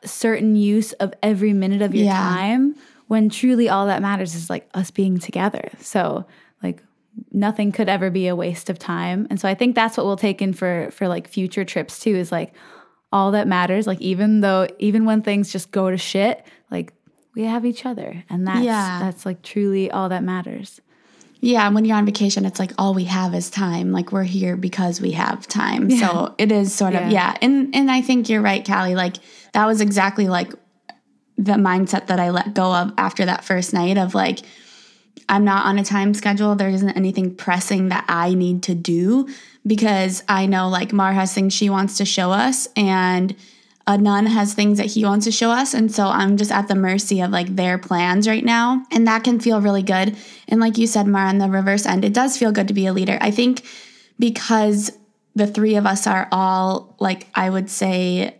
[0.04, 2.18] certain use of every minute of your yeah.
[2.18, 2.74] time
[3.08, 5.68] when truly all that matters is like us being together.
[5.80, 6.26] So
[6.62, 6.82] like
[7.30, 9.26] nothing could ever be a waste of time.
[9.30, 12.14] And so I think that's what we'll take in for for like future trips too
[12.14, 12.54] is like
[13.12, 16.94] all that matters like even though even when things just go to shit, like
[17.34, 18.98] we have each other and that's yeah.
[19.00, 20.80] that's like truly all that matters.
[21.44, 23.90] Yeah, and when you're on vacation, it's like all we have is time.
[23.90, 25.90] Like we're here because we have time.
[25.90, 26.08] Yeah.
[26.08, 27.10] So it is sort of yeah.
[27.10, 27.36] yeah.
[27.42, 28.94] And and I think you're right, Cally.
[28.94, 29.16] Like
[29.52, 30.52] that was exactly like
[31.36, 34.40] the mindset that I let go of after that first night of like
[35.28, 36.54] I'm not on a time schedule.
[36.54, 39.28] There isn't anything pressing that I need to do
[39.66, 43.34] because I know like Mar has things she wants to show us and
[43.86, 45.74] Adnan has things that he wants to show us.
[45.74, 48.84] And so I'm just at the mercy of like their plans right now.
[48.92, 50.16] And that can feel really good.
[50.48, 52.86] And like you said, Mar, on the reverse end, it does feel good to be
[52.86, 53.18] a leader.
[53.20, 53.64] I think
[54.18, 54.92] because
[55.34, 58.38] the three of us are all like, I would say,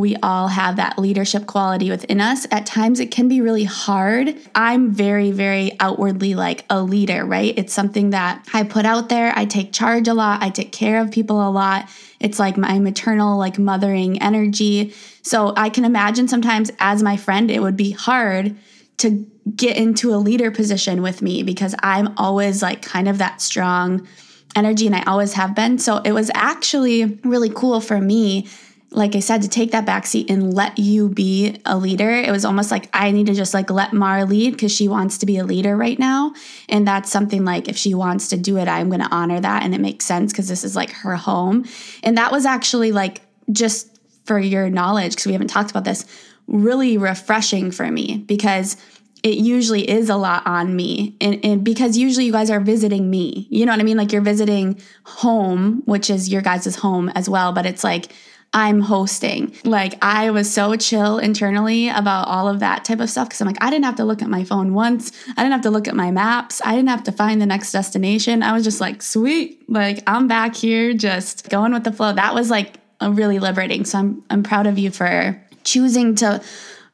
[0.00, 2.46] we all have that leadership quality within us.
[2.50, 4.34] At times, it can be really hard.
[4.54, 7.54] I'm very, very outwardly like a leader, right?
[7.56, 9.32] It's something that I put out there.
[9.36, 11.88] I take charge a lot, I take care of people a lot.
[12.18, 14.94] It's like my maternal, like mothering energy.
[15.22, 18.56] So I can imagine sometimes as my friend, it would be hard
[18.98, 23.40] to get into a leader position with me because I'm always like kind of that
[23.40, 24.06] strong
[24.54, 25.78] energy and I always have been.
[25.78, 28.48] So it was actually really cool for me
[28.92, 32.10] like I said, to take that backseat and let you be a leader.
[32.10, 35.18] It was almost like I need to just like let Mar lead because she wants
[35.18, 36.34] to be a leader right now.
[36.68, 39.62] And that's something like if she wants to do it, I'm going to honor that.
[39.62, 41.66] And it makes sense because this is like her home.
[42.02, 43.22] And that was actually like
[43.52, 46.04] just for your knowledge, because we haven't talked about this,
[46.46, 48.76] really refreshing for me because
[49.22, 53.10] it usually is a lot on me and, and, because usually you guys are visiting
[53.10, 57.10] me you know what i mean like you're visiting home which is your guys' home
[57.10, 58.12] as well but it's like
[58.52, 59.54] I'm hosting.
[59.64, 63.46] Like I was so chill internally about all of that type of stuff because I'm
[63.46, 65.12] like, I didn't have to look at my phone once.
[65.28, 66.60] I didn't have to look at my maps.
[66.64, 68.42] I didn't have to find the next destination.
[68.42, 72.12] I was just like, sweet, like I'm back here just going with the flow.
[72.12, 73.84] That was like a really liberating.
[73.84, 76.42] So I'm I'm proud of you for choosing to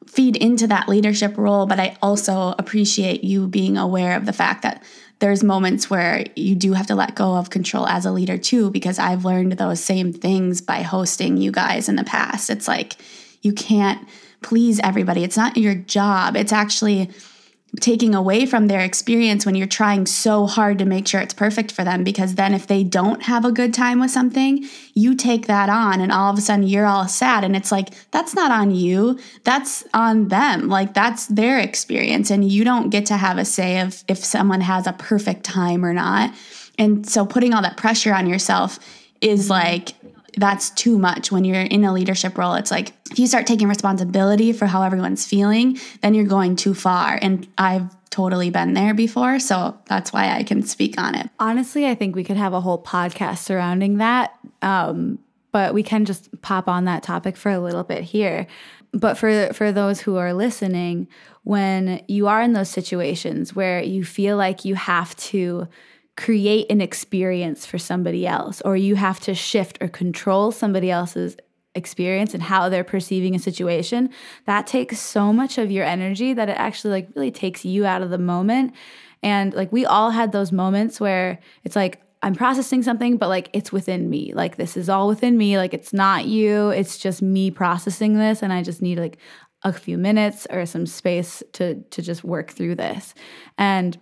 [0.05, 4.61] feed into that leadership role, but I also appreciate you being aware of the fact
[4.61, 4.83] that
[5.19, 8.69] there's moments where you do have to let go of control as a leader too,
[8.69, 12.49] because I've learned those same things by hosting you guys in the past.
[12.49, 12.97] It's like
[13.41, 14.07] you can't
[14.41, 15.23] please everybody.
[15.23, 16.35] It's not your job.
[16.35, 17.09] It's actually
[17.79, 21.71] taking away from their experience when you're trying so hard to make sure it's perfect
[21.71, 25.45] for them because then if they don't have a good time with something you take
[25.45, 27.43] that on and all of a sudden you're all sad.
[27.43, 29.19] And it's like that's not on you.
[29.43, 30.69] That's on them.
[30.69, 32.31] Like that's their experience.
[32.31, 35.85] And you don't get to have a say of if someone has a perfect time
[35.85, 36.33] or not.
[36.79, 38.79] And so putting all that pressure on yourself
[39.21, 39.51] is mm-hmm.
[39.51, 39.93] like
[40.37, 42.53] that's too much when you're in a leadership role.
[42.53, 46.73] It's like if you start taking responsibility for how everyone's feeling, then you're going too
[46.73, 47.17] far.
[47.21, 49.39] And I've totally been there before.
[49.39, 51.29] So that's why I can speak on it.
[51.39, 54.37] Honestly, I think we could have a whole podcast surrounding that.
[54.61, 55.19] Um,
[55.51, 58.47] but we can just pop on that topic for a little bit here.
[58.93, 61.07] But for for those who are listening,
[61.43, 65.67] when you are in those situations where you feel like you have to
[66.17, 71.37] create an experience for somebody else, or you have to shift or control somebody else's
[71.75, 74.09] experience and how they're perceiving a situation,
[74.45, 78.01] that takes so much of your energy that it actually like really takes you out
[78.01, 78.73] of the moment.
[79.21, 83.49] And like we all had those moments where it's like, I'm processing something, but like
[83.53, 84.33] it's within me.
[84.33, 85.59] Like this is all within me.
[85.59, 86.69] Like it's not you.
[86.69, 88.41] It's just me processing this.
[88.41, 89.17] And I just need like
[89.61, 93.13] a few minutes or some space to to just work through this.
[93.57, 93.97] And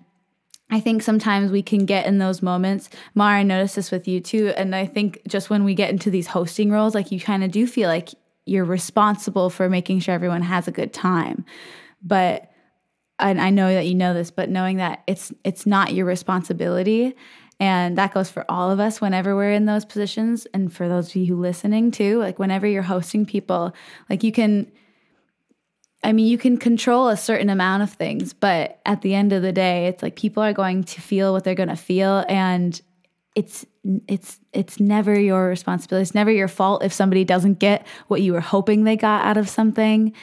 [0.71, 2.89] I think sometimes we can get in those moments.
[3.13, 4.51] Mara, noticed this with you too.
[4.57, 7.51] And I think just when we get into these hosting roles, like you kind of
[7.51, 8.09] do feel like
[8.45, 11.45] you're responsible for making sure everyone has a good time.
[12.01, 12.51] But
[13.17, 17.15] and I know that you know this, but knowing that it's it's not your responsibility
[17.59, 21.09] and that goes for all of us whenever we're in those positions and for those
[21.09, 23.73] of you who listening too, like whenever you're hosting people,
[24.09, 24.69] like you can
[26.05, 29.41] I mean, you can control a certain amount of things, but at the end of
[29.41, 32.79] the day, it's like people are going to feel what they're going to feel and
[33.33, 33.65] it's
[34.07, 36.03] it's it's never your responsibility.
[36.03, 39.37] It's never your fault if somebody doesn't get what you were hoping they got out
[39.37, 40.13] of something,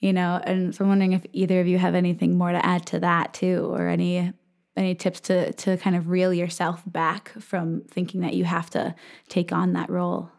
[0.00, 0.40] you know.
[0.44, 3.34] And so I'm wondering if either of you have anything more to add to that
[3.34, 4.32] too, or any
[4.76, 8.94] any tips to to kind of reel yourself back from thinking that you have to
[9.28, 10.30] take on that role.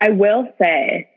[0.00, 1.09] I will say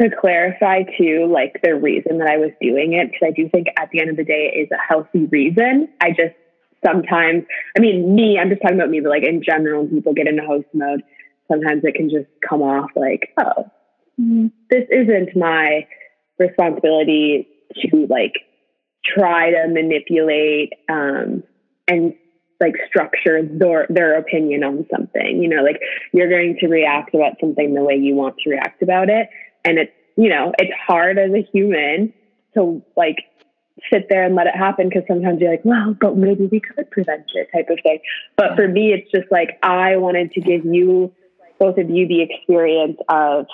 [0.00, 3.68] to clarify too, like the reason that I was doing it, because I do think
[3.78, 5.88] at the end of the day it is a healthy reason.
[6.00, 6.34] I just
[6.84, 7.44] sometimes,
[7.76, 10.42] I mean, me, I'm just talking about me, but like in general, people get into
[10.42, 11.02] host mode.
[11.48, 13.70] Sometimes it can just come off like, oh,
[14.70, 15.86] this isn't my
[16.38, 17.48] responsibility
[17.82, 18.34] to like
[19.04, 21.42] try to manipulate um,
[21.88, 22.14] and
[22.60, 25.42] like structure their their opinion on something.
[25.42, 25.80] You know, like
[26.12, 29.28] you're going to react about something the way you want to react about it,
[29.64, 32.12] and it's you know it's hard as a human
[32.54, 33.18] to like
[33.90, 36.90] sit there and let it happen because sometimes you're like, well, but maybe we could
[36.90, 38.00] prevent it type of thing.
[38.36, 41.14] But for me, it's just like I wanted to give you,
[41.58, 43.46] both of you, the experience of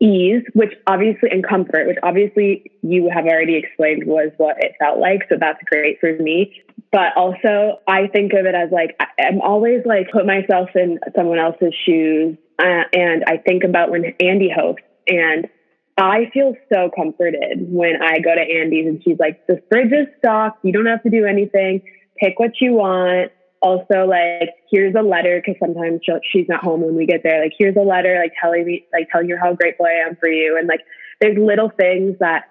[0.00, 4.98] ease, which obviously, and comfort, which obviously you have already explained was what it felt
[4.98, 5.22] like.
[5.28, 6.62] So that's great for me.
[6.92, 11.38] But also, I think of it as like, I'm always like, put myself in someone
[11.38, 12.36] else's shoes.
[12.58, 15.48] Uh, and I think about when Andi hosts and
[15.96, 20.06] I feel so comforted when I go to Andi's and she's like, the fridge is
[20.18, 20.64] stocked.
[20.64, 21.82] You don't have to do anything.
[22.18, 23.32] Pick what you want.
[23.60, 27.42] Also, like, here's a letter because sometimes she's not home when we get there.
[27.42, 30.28] Like, here's a letter, like telling me, like telling her how grateful I am for
[30.28, 30.56] you.
[30.56, 30.80] And like,
[31.20, 32.44] there's little things that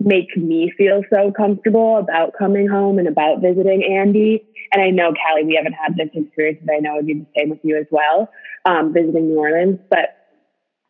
[0.00, 4.44] make me feel so comfortable about coming home and about visiting Andi.
[4.72, 7.14] And I know, Cally, we haven't had this experience, but I know it would be
[7.14, 8.30] the same with you as well,
[8.64, 9.78] um, visiting New Orleans.
[9.88, 10.16] But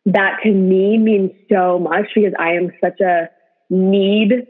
[0.07, 3.29] that to me means so much because I am such a
[3.69, 4.47] need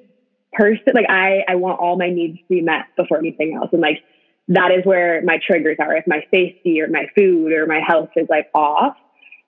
[0.54, 0.94] person.
[0.94, 3.70] Like I, I want all my needs to be met before anything else.
[3.72, 4.04] And like,
[4.50, 5.96] that is where my triggers are.
[5.96, 8.96] If my safety or my food or my health is like off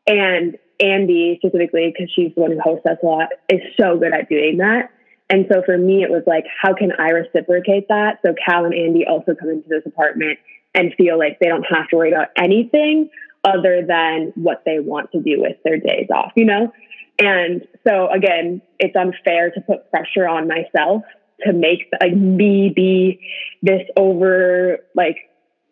[0.05, 4.13] and Andi specifically, because she's the one who hosts us a lot, is so good
[4.13, 4.91] at doing that.
[5.29, 8.19] And so for me, it was like, how can I reciprocate that?
[8.25, 10.39] So Cal and Andi also come into this apartment
[10.73, 13.09] and feel like they don't have to worry about anything
[13.43, 16.71] other than what they want to do with their days off, you know?
[17.19, 21.03] And so again, it's unfair to put pressure on myself
[21.45, 23.19] to make like me be
[23.61, 25.17] this over like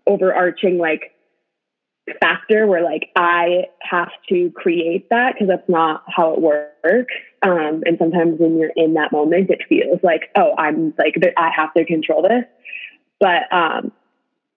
[0.05, 1.13] overarching like
[2.21, 7.13] factor where like I have to create that because that's not how it works.
[7.41, 11.49] Um, and sometimes when you're in that moment, it feels like, oh, I'm like, I
[11.55, 12.45] have to control this.
[13.19, 13.91] But um,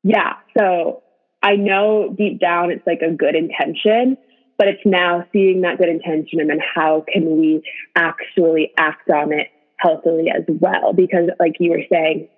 [0.02, 1.02] yeah, so
[1.42, 4.16] I know deep down it's like a good intention,
[4.58, 7.62] but it's now seeing that good intention and then how can we
[7.96, 10.92] actually act on it healthily as well?
[10.92, 12.28] Because, like you were saying,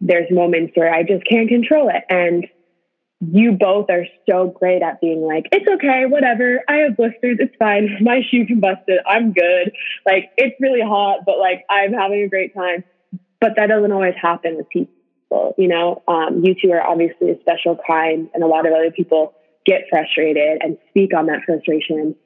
[0.00, 2.04] there's moments where I just can't control it.
[2.08, 2.46] And
[3.20, 6.62] you both are so great at being like, it's okay, whatever.
[6.68, 7.38] I have blisters.
[7.40, 7.98] It's fine.
[8.00, 9.00] My shoe can bust it.
[9.06, 9.72] I'm good.
[10.06, 12.84] Like, it's really hot, but like, I'm having a great time.
[13.40, 15.54] But that doesn't always happen with people.
[15.58, 18.90] You know, um, you two are obviously a special kind, and a lot of other
[18.90, 19.34] people
[19.66, 22.16] get frustrated and speak on that frustration.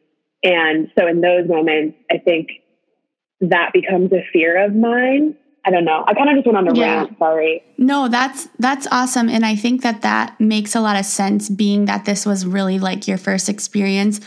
[0.45, 2.49] And so, in those moments, I think
[3.43, 5.37] that becomes a fear of mine.
[5.65, 6.05] I don't know.
[6.07, 6.95] I kind of just went on a yeah.
[6.97, 7.19] rant.
[7.19, 7.63] Sorry.
[7.79, 11.49] No, that's that's awesome, and I think that that makes a lot of sense.
[11.49, 14.21] Being that this was really like your first experience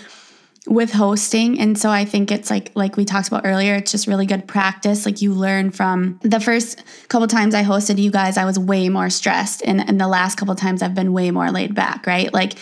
[0.67, 4.07] with hosting and so i think it's like like we talked about earlier it's just
[4.07, 8.35] really good practice like you learn from the first couple times i hosted you guys
[8.35, 11.51] i was way more stressed and, and the last couple times i've been way more
[11.51, 12.53] laid back right like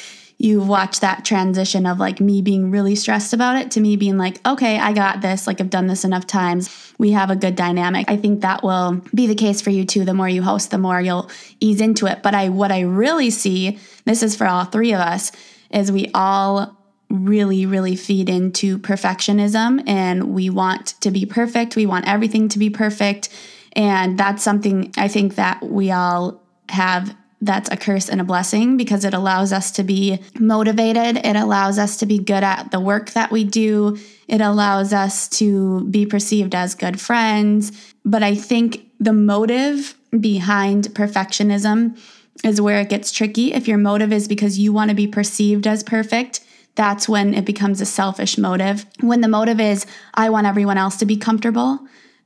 [0.43, 4.17] you watch that transition of like me being really stressed about it to me being
[4.17, 5.47] like okay i got this.
[5.47, 6.93] Like i've done this enough times.
[6.97, 8.11] We have a good dynamic.
[8.11, 10.03] I think that will be the case for you too.
[10.05, 11.29] The more you host the more you'll
[11.59, 12.21] ease into it.
[12.21, 15.31] But i what i really see this is for all three of us
[15.71, 16.77] is we all
[17.09, 21.75] really, really feed into perfectionism and we want to be perfect.
[21.75, 23.29] We want everything to be perfect.
[23.73, 28.77] And that's something I think that we all have that's a curse and a blessing
[28.77, 31.17] because it allows us to be motivated.
[31.25, 33.97] It allows us to be good at the work that we do.
[34.29, 37.93] It allows us to be perceived as good friends.
[38.05, 41.99] But I think the motive behind perfectionism
[42.45, 43.53] is where it gets tricky.
[43.53, 46.39] If your motive is because you want to be perceived as perfect,
[46.75, 48.85] that's when it becomes a selfish motive.
[49.01, 51.79] When the motive is, I want everyone else to be comfortable,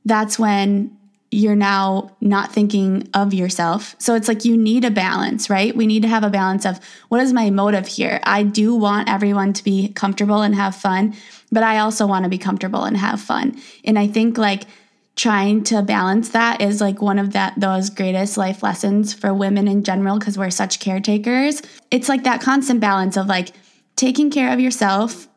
[0.04, 0.96] that's when
[1.30, 3.94] you're now not thinking of yourself.
[3.98, 5.76] So it's like you need a balance, right?
[5.76, 8.20] We need to have a balance of what is my motive here?
[8.22, 11.14] I do want everyone to be comfortable and have fun,
[11.52, 13.60] but I also want to be comfortable and have fun.
[13.84, 14.64] And I think like
[15.16, 19.66] trying to balance that is like one of that those greatest life lessons for women
[19.66, 21.60] in general because we're such caretakers.
[21.90, 23.52] It's like that constant balance of like
[23.96, 25.27] taking care of yourself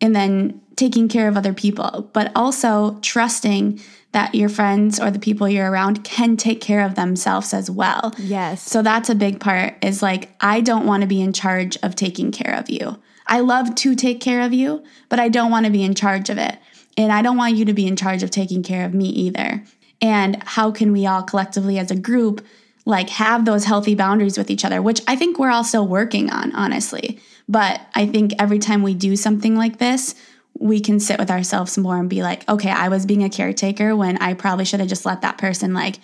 [0.00, 3.80] and then taking care of other people, but also trusting
[4.12, 8.14] that your friends or the people you're around can take care of themselves as well.
[8.18, 8.62] Yes.
[8.62, 11.96] So that's a big part is like, I don't want to be in charge of
[11.96, 12.98] taking care of you.
[13.26, 16.30] I love to take care of you, but I don't want to be in charge
[16.30, 16.56] of it.
[16.96, 19.62] And I don't want you to be in charge of taking care of me either.
[20.00, 22.44] And how can we all collectively as a group
[22.86, 26.30] like have those healthy boundaries with each other, which I think we're all still working
[26.30, 27.18] on, honestly.
[27.48, 30.14] But I think every time we do something like this,
[30.58, 33.94] we can sit with ourselves more and be like, okay, I was being a caretaker
[33.94, 35.98] when I probably should have just let that person like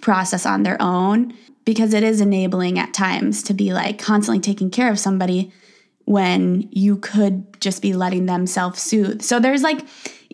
[0.00, 1.34] process on their own
[1.64, 5.50] because it is enabling at times to be like constantly taking care of somebody
[6.04, 9.22] when you could just be letting them self-soothe.
[9.22, 9.80] So there's like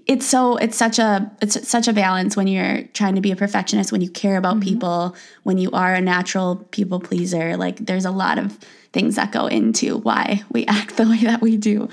[0.06, 3.36] it's so it's such a it's such a balance when you're trying to be a
[3.36, 4.68] perfectionist when you care about mm-hmm.
[4.68, 8.58] people when you are a natural people pleaser like there's a lot of
[8.92, 11.88] things that go into why we act the way that we do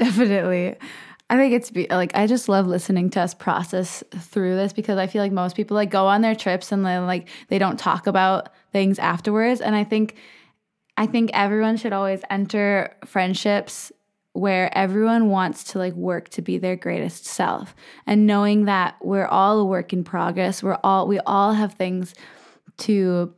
[0.00, 0.76] Definitely.
[1.28, 4.96] I think it's be, like I just love listening to us process through this because
[4.98, 7.78] I feel like most people like go on their trips and then like they don't
[7.78, 10.16] talk about things afterwards and I think
[10.96, 13.92] I think everyone should always enter friendships
[14.32, 17.74] where everyone wants to like work to be their greatest self
[18.06, 22.14] and knowing that we're all a work in progress we're all we all have things
[22.76, 23.34] to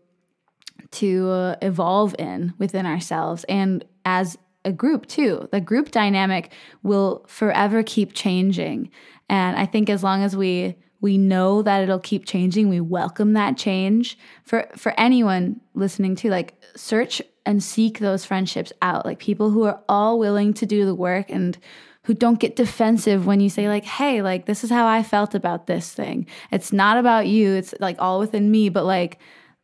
[0.91, 5.49] to uh, evolve in within ourselves and as a group too.
[5.51, 8.91] The group dynamic will forever keep changing.
[9.29, 13.33] And I think as long as we we know that it'll keep changing, we welcome
[13.33, 14.17] that change.
[14.45, 19.65] For for anyone listening to like search and seek those friendships out, like people who
[19.65, 21.59] are all willing to do the work and
[22.05, 25.37] who don't get defensive when you say like hey like this is how i felt
[25.37, 29.21] about this thing it's not about you it's like all within me but like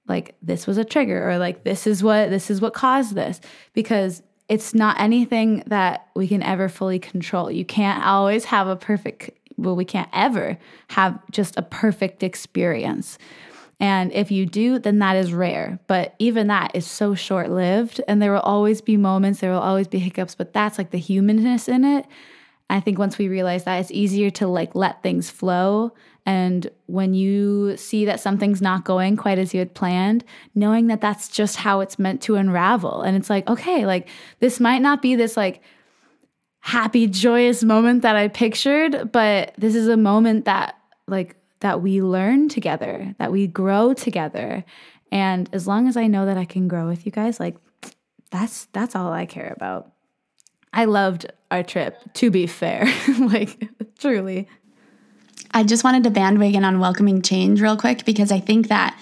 [0.07, 3.41] like this was a trigger or like this is what this is what caused this
[3.73, 7.51] because it's not anything that we can ever fully control.
[7.51, 10.59] You can't always have a perfect, well, we can't ever
[10.89, 13.19] have just a perfect experience.
[13.81, 15.79] And if you do, then that is rare.
[15.87, 18.01] But even that is so short lived.
[18.09, 20.99] And there will always be moments, there will always be hiccups, but that's like the
[20.99, 22.07] humanness in it.
[22.71, 25.93] I think once we realize that, it's easier to like let things flow
[26.29, 30.25] and when you see that something's not going quite as you had planned,
[30.55, 33.01] knowing that that's just how it's meant to unravel.
[33.01, 34.09] And it's like, okay, like
[34.39, 35.63] this might not be this like
[36.61, 40.77] happy, joyous moment that I pictured, but this is a moment that
[41.07, 44.65] like that we learn together, that we grow together.
[45.11, 47.57] And as long as I know that I can grow with you guys, like
[48.31, 49.93] that's that's all I care about.
[50.73, 52.87] I loved our trip, to be fair.
[53.19, 54.49] like truly.
[55.53, 58.99] I just wanted to bandwagon on welcoming change real quick because I think that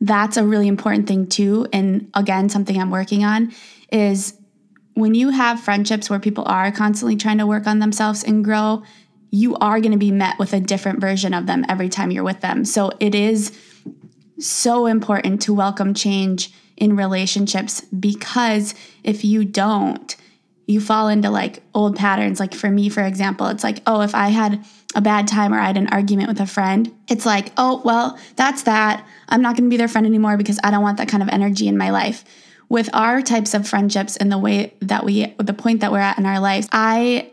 [0.00, 1.66] that's a really important thing too.
[1.72, 3.52] And again, something I'm working on
[3.90, 4.38] is
[4.94, 8.82] when you have friendships where people are constantly trying to work on themselves and grow,
[9.30, 12.24] you are going to be met with a different version of them every time you're
[12.24, 12.64] with them.
[12.64, 13.56] So it is
[14.38, 20.16] so important to welcome change in relationships because if you don't,
[20.66, 22.38] you fall into like old patterns.
[22.38, 24.64] Like for me, for example, it's like, oh, if I had
[24.94, 28.18] a bad time or I had an argument with a friend, it's like, oh, well,
[28.36, 29.04] that's that.
[29.28, 31.28] I'm not going to be their friend anymore because I don't want that kind of
[31.30, 32.22] energy in my life.
[32.68, 36.18] With our types of friendships and the way that we, the point that we're at
[36.18, 37.30] in our lives, I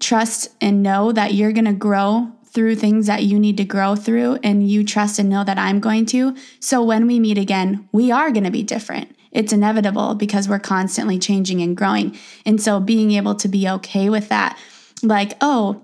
[0.00, 3.96] trust and know that you're going to grow through things that you need to grow
[3.96, 6.36] through, and you trust and know that I'm going to.
[6.60, 10.60] So when we meet again, we are going to be different it's inevitable because we're
[10.60, 12.16] constantly changing and growing.
[12.46, 14.56] And so being able to be okay with that,
[15.02, 15.82] like, oh,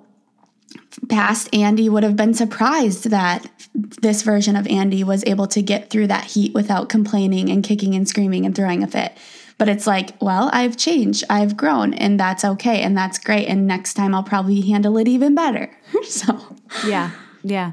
[1.09, 5.91] past Andi would have been surprised that this version of Andi was able to get
[5.91, 9.17] through that heat without complaining and kicking and screaming and throwing a fit.
[9.61, 13.47] But it's like, well, I've changed, I've grown, and that's okay, and that's great.
[13.47, 15.71] And next time I'll probably handle it even better.
[16.09, 16.57] so,
[16.87, 17.11] yeah,
[17.43, 17.73] yeah.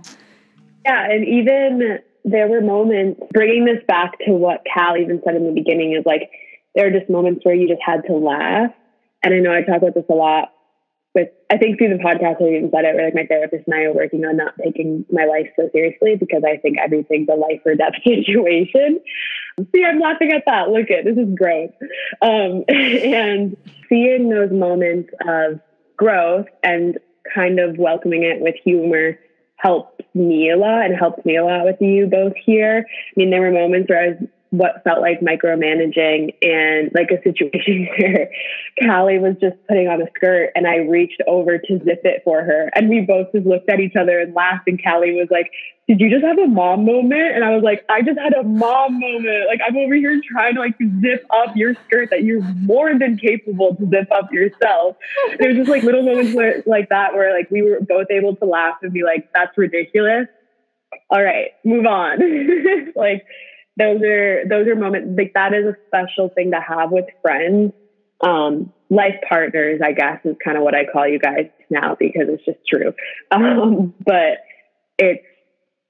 [0.85, 5.45] Yeah, and even there were moments, bringing this back to what Cal even said in
[5.45, 6.29] the beginning, is like
[6.75, 8.71] there are just moments where you just had to laugh.
[9.23, 10.51] And I know I talk about this a lot
[11.15, 13.73] with, I think through the podcast, I even said it, where like my therapist and
[13.73, 17.35] I are working on not taking my life so seriously because I think everything's a
[17.35, 18.99] life or death situation.
[19.73, 20.69] See, I'm laughing at that.
[20.69, 21.71] Look at this is growth.
[22.21, 23.57] Um, and
[23.89, 25.59] seeing those moments of
[25.95, 26.97] growth and
[27.33, 29.19] kind of welcoming it with humor
[29.57, 32.85] helped me a lot and helped me a lot with you both here.
[32.87, 37.21] I mean, there were moments where I was what felt like micromanaging and like a
[37.23, 38.29] situation where
[38.79, 42.43] Cally was just putting on a skirt and I reached over to zip it for
[42.43, 42.69] her.
[42.75, 44.67] And we both just looked at each other and laughed.
[44.67, 45.51] And Cally was like,
[45.87, 47.35] Did you just have a mom moment?
[47.35, 49.47] And I was like, I just had a mom moment.
[49.47, 53.17] Like, I'm over here trying to like zip up your skirt that you're more than
[53.17, 54.97] capable to zip up yourself.
[55.39, 58.45] Was just like little moments where, like that where like we were both able to
[58.45, 60.27] laugh and be like, That's ridiculous.
[61.09, 62.19] All right, move on.
[62.95, 63.25] like,
[63.77, 67.71] those are those are moments like that is a special thing to have with friends
[68.21, 72.23] um, life partners i guess is kind of what i call you guys now because
[72.27, 72.93] it's just true
[73.31, 74.39] um, but
[74.97, 75.23] it's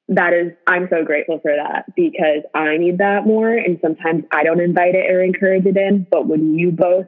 [0.10, 4.44] that is i'm so grateful for that because i need that more and sometimes i
[4.44, 7.06] don't invite it or encourage it in but when you both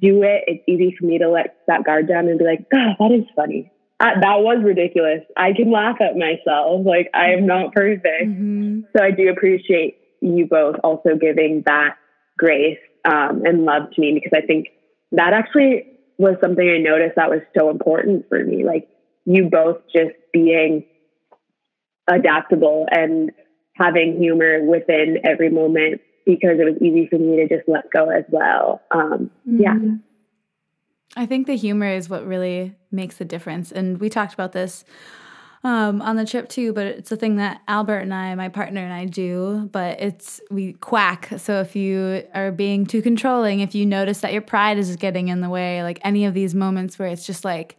[0.00, 2.94] do it it's easy for me to let that guard down and be like god
[2.98, 5.22] that is funny uh, that was ridiculous.
[5.38, 6.84] I can laugh at myself.
[6.84, 8.26] Like I am not perfect.
[8.26, 8.80] Mm-hmm.
[8.94, 11.96] So I do appreciate you both also giving that
[12.36, 14.68] grace um, and love to me because I think
[15.12, 15.86] that actually
[16.18, 18.64] was something I noticed that was so important for me.
[18.64, 18.88] Like
[19.24, 20.84] you both just being
[22.08, 23.30] adaptable and
[23.74, 28.10] having humor within every moment because it was easy for me to just let go
[28.10, 28.82] as well.
[28.90, 29.60] Um, mm-hmm.
[29.60, 29.96] Yeah.
[31.16, 33.72] I think the humor is what really makes the difference.
[33.72, 34.84] And we talked about this
[35.64, 38.82] um, on the trip too, but it's a thing that Albert and I, my partner
[38.82, 41.30] and I do, but it's we quack.
[41.38, 45.28] So if you are being too controlling, if you notice that your pride is getting
[45.28, 47.78] in the way, like any of these moments where it's just like,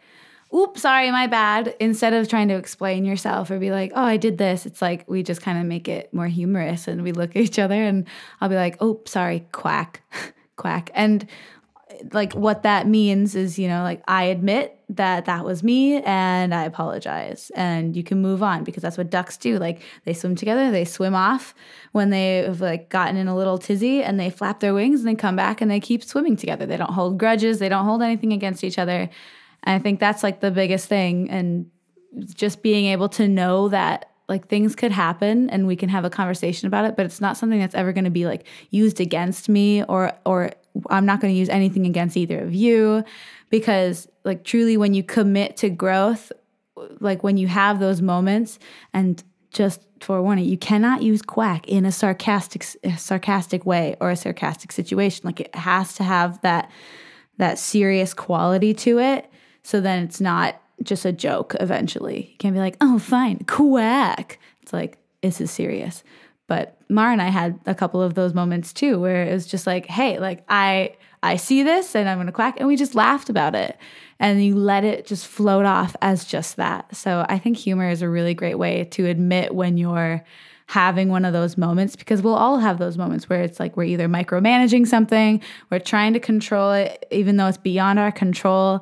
[0.57, 4.17] oops, sorry, my bad, instead of trying to explain yourself or be like, oh, I
[4.17, 7.35] did this, it's like we just kind of make it more humorous and we look
[7.35, 8.07] at each other and
[8.41, 10.01] I'll be like, oh, sorry, quack,
[10.55, 10.89] quack.
[10.93, 11.27] And
[12.11, 16.53] like what that means is, you know, like I admit that that was me and
[16.53, 17.51] I apologize.
[17.55, 19.57] And you can move on because that's what ducks do.
[19.57, 21.53] Like they swim together, they swim off
[21.91, 25.15] when they've like gotten in a little tizzy and they flap their wings and they
[25.15, 26.65] come back and they keep swimming together.
[26.65, 29.09] They don't hold grudges, they don't hold anything against each other.
[29.63, 31.29] And I think that's like the biggest thing.
[31.29, 31.69] And
[32.33, 36.09] just being able to know that like things could happen and we can have a
[36.09, 39.47] conversation about it but it's not something that's ever going to be like used against
[39.49, 40.51] me or or
[40.89, 43.03] I'm not going to use anything against either of you
[43.49, 46.31] because like truly when you commit to growth
[46.99, 48.59] like when you have those moments
[48.93, 52.63] and just for warning you cannot use quack in a sarcastic
[52.97, 56.69] sarcastic way or a sarcastic situation like it has to have that
[57.37, 59.31] that serious quality to it
[59.67, 62.29] so then it's not just a joke eventually.
[62.31, 64.39] You can't be like, oh, fine, quack.
[64.61, 66.05] It's like, this is serious.
[66.47, 69.67] But Mar and I had a couple of those moments too, where it was just
[69.67, 73.27] like, hey, like I I see this and I'm gonna quack, and we just laughed
[73.29, 73.77] about it,
[74.21, 76.95] and you let it just float off as just that.
[76.95, 80.23] So I think humor is a really great way to admit when you're
[80.67, 83.83] having one of those moments because we'll all have those moments where it's like we're
[83.83, 88.81] either micromanaging something, we're trying to control it, even though it's beyond our control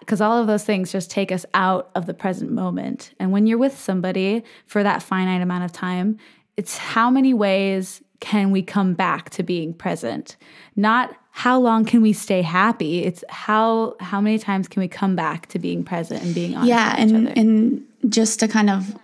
[0.00, 3.12] because all of those things just take us out of the present moment.
[3.18, 6.18] And when you're with somebody for that finite amount of time,
[6.56, 10.36] it's how many ways can we come back to being present?
[10.76, 13.02] Not how long can we stay happy?
[13.02, 16.68] It's how how many times can we come back to being present and being honest.
[16.68, 18.96] Yeah, and and just to kind of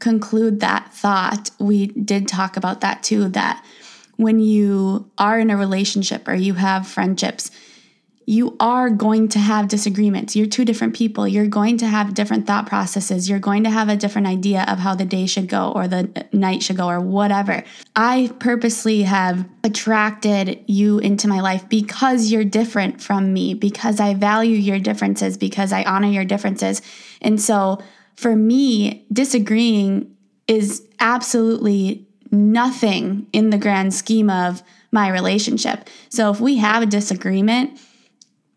[0.00, 3.28] conclude that thought, we did talk about that too.
[3.28, 3.64] That
[4.16, 7.50] when you are in a relationship or you have friendships,
[8.26, 10.36] you are going to have disagreements.
[10.36, 11.26] You're two different people.
[11.26, 13.28] You're going to have different thought processes.
[13.28, 16.26] You're going to have a different idea of how the day should go or the
[16.32, 17.64] night should go or whatever.
[17.96, 24.14] I purposely have attracted you into my life because you're different from me, because I
[24.14, 26.80] value your differences, because I honor your differences.
[27.20, 27.82] And so
[28.16, 30.14] for me, disagreeing
[30.46, 35.88] is absolutely nothing in the grand scheme of my relationship.
[36.08, 37.80] So if we have a disagreement,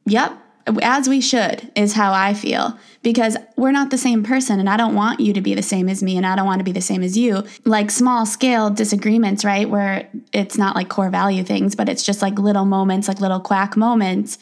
[0.06, 0.38] Yep,
[0.82, 2.78] as we should, is how I feel.
[3.02, 5.90] Because we're not the same person, and I don't want you to be the same
[5.90, 7.44] as me, and I don't want to be the same as you.
[7.66, 9.70] Like small scale disagreements, right?
[9.70, 13.40] Where it's not like core value things, but it's just like little moments, like little
[13.40, 14.38] quack moments.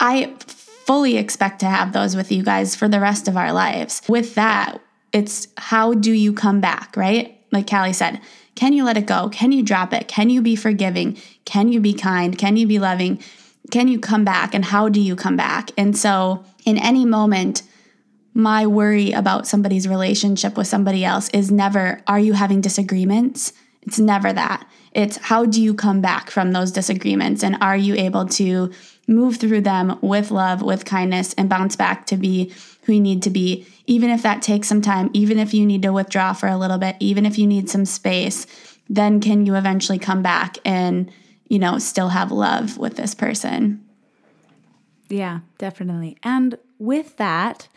[0.00, 4.02] I fully expect to have those with you guys for the rest of our lives.
[4.08, 4.80] With that,
[5.12, 7.40] it's how do you come back, right?
[7.52, 8.20] Like Cally said,
[8.54, 9.28] can you let it go?
[9.30, 10.08] Can you drop it?
[10.08, 11.16] Can you be forgiving?
[11.44, 12.36] Can you be kind?
[12.36, 13.20] Can you be loving?
[13.70, 15.70] Can you come back and how do you come back?
[15.76, 17.62] And so, in any moment,
[18.34, 23.52] my worry about somebody's relationship with somebody else is never, are you having disagreements?
[23.82, 24.68] It's never that.
[24.92, 28.72] It's how do you come back from those disagreements and are you able to
[29.06, 32.52] move through them with love, with kindness, and bounce back to be
[32.82, 35.82] who you need to be, even if that takes some time, even if you need
[35.82, 38.46] to withdraw for a little bit, even if you need some space,
[38.88, 41.10] then can you eventually come back and,
[41.54, 43.80] you know, still have love with this person?
[45.08, 46.16] Yeah, definitely.
[46.24, 47.68] And with that,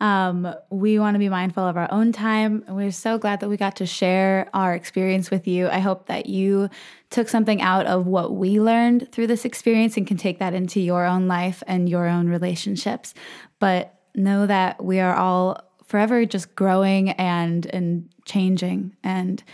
[0.00, 2.64] um, we want to be mindful of our own time.
[2.66, 5.68] We're so glad that we got to share our experience with you.
[5.68, 6.70] I hope that you
[7.10, 10.80] took something out of what we learned through this experience and can take that into
[10.80, 13.14] your own life and your own relationships.
[13.60, 19.44] But know that we are all forever just growing and and changing and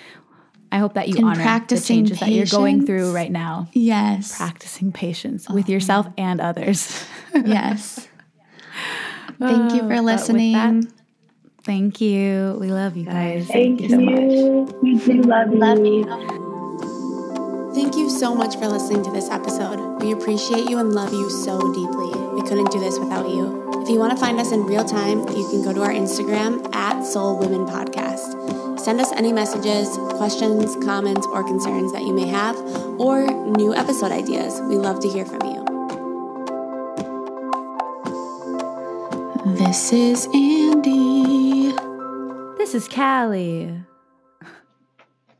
[0.76, 3.68] I hope that you And honor the practicing changes that you're going through right now.
[3.72, 4.36] Yes.
[4.36, 7.02] Practicing patience with yourself and others.
[7.34, 8.06] yes.
[9.38, 10.52] Thank you Uh, for with listening.
[10.52, 10.92] that,
[11.64, 12.58] Thank you.
[12.60, 13.46] We love you guys.
[13.48, 13.88] Thank you.
[13.88, 14.74] so much.
[14.82, 15.58] We do love you.
[15.58, 16.04] Love you.
[17.74, 20.02] Thank you so much for listening to this episode.
[20.02, 22.12] We appreciate you and love you so deeply.
[22.34, 23.64] We couldn't do this without you.
[23.82, 26.74] If you want to find us in real time, you can go to our Instagram
[26.74, 28.15] at Sol Women Podcast.
[28.86, 32.56] Send us any messages, questions, comments, or concerns that you may have,
[33.00, 34.60] or new episode ideas.
[34.60, 35.64] We love to hear from you.
[39.56, 41.76] This is Andi.
[42.58, 43.74] This is Cally.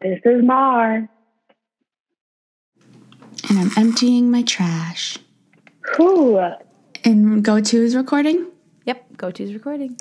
[0.01, 1.09] This is Mar.
[3.49, 5.19] And I'm emptying my trash.
[5.95, 6.41] Whew.
[7.05, 8.49] And go to is recording.
[8.87, 9.97] Yep, go to's recording.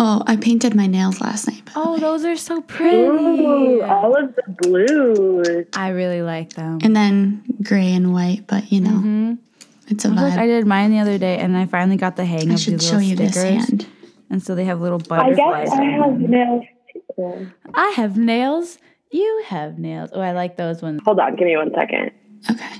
[0.00, 1.64] Oh, I painted my nails last night.
[1.66, 2.00] by Oh, way.
[2.00, 2.96] those are so pretty.
[2.98, 5.66] Ooh, all of the blues.
[5.74, 6.78] I really like them.
[6.82, 9.34] And then gray and white, but you know, Mm-hmm.
[9.88, 10.38] it's a I vibe.
[10.38, 12.74] I did mine the other day, and I finally got the hang I of should
[12.74, 13.86] these show little you this hand.
[14.30, 15.38] And so they have little butterflies.
[15.38, 15.68] I butterflies.
[15.70, 16.30] guess I have them.
[16.30, 16.64] nails
[17.16, 17.50] too.
[17.74, 18.78] I have nails.
[19.10, 20.10] You have nails.
[20.12, 21.00] Oh, I like those ones.
[21.04, 22.10] Hold on, give me one second.
[22.50, 22.74] Okay.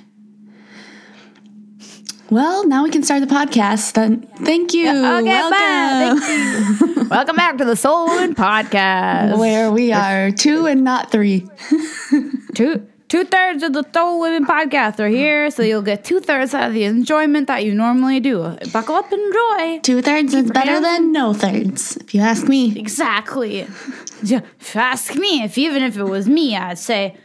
[2.30, 3.94] Well, now we can start the podcast.
[3.94, 4.86] Then thank you.
[4.88, 5.50] Okay, Welcome.
[5.50, 6.16] bye.
[6.20, 7.08] Thank you.
[7.10, 9.38] Welcome back to the Sol Woman Podcast.
[9.38, 11.48] Where we are two and not three.
[12.54, 16.52] two two thirds of the Sol Women Podcast are here, so you'll get two thirds
[16.52, 18.42] of the enjoyment that you normally do.
[18.74, 19.80] Buckle up and enjoy.
[19.80, 22.78] Two thirds is better than no thirds, if you ask me.
[22.78, 23.60] Exactly.
[23.60, 24.42] If you
[24.74, 27.16] ask me, if even if it was me, I'd say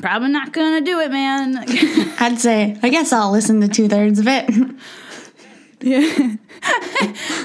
[0.00, 1.56] probably not gonna do it, man.
[2.20, 4.48] I'd say, I guess I'll listen to two thirds of it.
[5.80, 6.34] Yeah.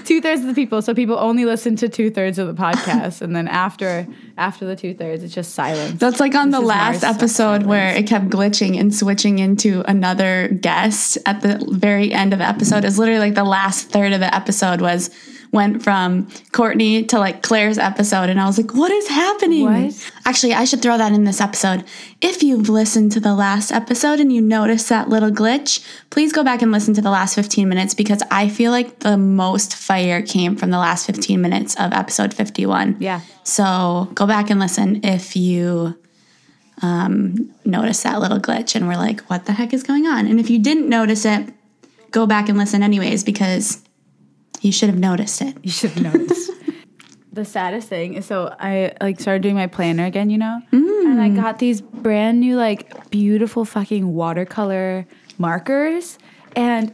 [0.05, 3.21] two thirds of the people, so people only listen to two thirds of the podcast,
[3.21, 4.07] and then after
[4.39, 5.99] after the two thirds, it's just silence.
[5.99, 11.19] That's like on the last episode where it kept glitching and switching into another guest
[11.27, 12.85] at the very end of the episode.
[12.85, 15.11] It's literally like the last third of the episode was
[15.53, 18.29] went from Courtney to like Claire's episode.
[18.29, 19.65] And I was like, what is happening?
[19.65, 20.11] What?
[20.25, 21.85] Actually, I should throw that in this episode.
[22.21, 26.43] If you've listened to the last episode and you notice that little glitch, please go
[26.43, 30.23] back and listen to the last 15 minutes because I feel like the most fire
[30.23, 32.97] came from the last 15 minutes of episode 51.
[32.99, 33.21] Yeah.
[33.43, 35.95] So go back and listen if you
[36.81, 40.25] um, notice that little glitch and we're like, what the heck is going on?
[40.25, 41.47] And if you didn't notice it,
[42.09, 43.83] go back and listen anyways because
[44.63, 45.57] you should have noticed it.
[45.61, 46.51] You should have noticed.
[47.33, 50.61] the saddest thing is so I like started doing my planner again, you know?
[50.71, 51.35] And I mm.
[51.35, 55.05] got these brand new like beautiful fucking watercolor
[55.37, 56.17] markers
[56.55, 56.93] and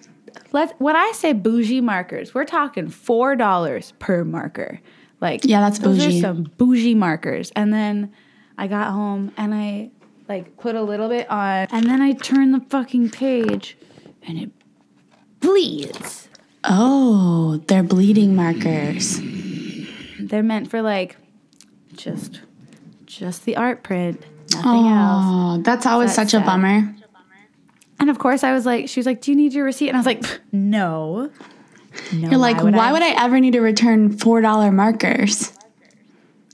[0.51, 4.79] let when I say bougie markers, we're talking four dollars per marker.
[5.21, 6.19] Like Yeah, that's those bougie.
[6.19, 7.51] are some bougie markers.
[7.55, 8.13] And then
[8.57, 9.91] I got home and I
[10.29, 13.77] like put a little bit on and then I turned the fucking page
[14.23, 14.51] and it
[15.41, 16.28] bleeds.
[16.63, 19.19] Oh, they're bleeding markers.
[20.19, 21.17] They're meant for like
[21.93, 22.41] just
[23.05, 25.25] just the art print, nothing else.
[25.25, 26.95] Oh, that's always such a bummer.
[27.99, 29.89] And of course I was like, she was like, Do you need your receipt?
[29.89, 31.29] And I was like, no.
[32.13, 32.29] No.
[32.29, 33.25] You're like, why would, I?
[33.25, 35.51] ever need to return $4 markers?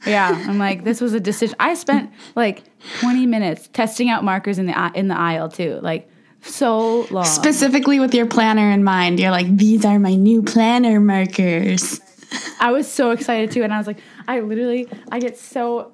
[0.06, 0.30] Yeah.
[0.48, 1.56] I'm like, this was a decision.
[1.60, 2.64] I spent like
[3.00, 5.80] 20 minutes testing out markers in the in the aisle too.
[5.82, 6.10] Like
[6.46, 7.26] so long.
[7.26, 9.20] Specifically with your planner in mind.
[9.20, 12.00] You're like, these are my new planner markers.
[12.60, 15.92] I was so excited too, and I was like, I literally, I get so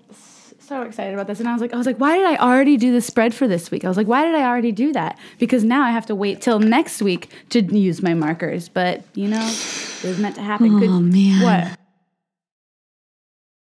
[0.60, 2.78] so excited about this, and I was like, I was like, why did I already
[2.78, 3.84] do the spread for this week?
[3.84, 5.20] I was like, why did I already do that?
[5.38, 8.70] Because now I have to wait till next week to use my markers.
[8.70, 10.82] But you know, it was meant to happen.
[10.82, 11.43] Oh, man.
[11.43, 11.78] What?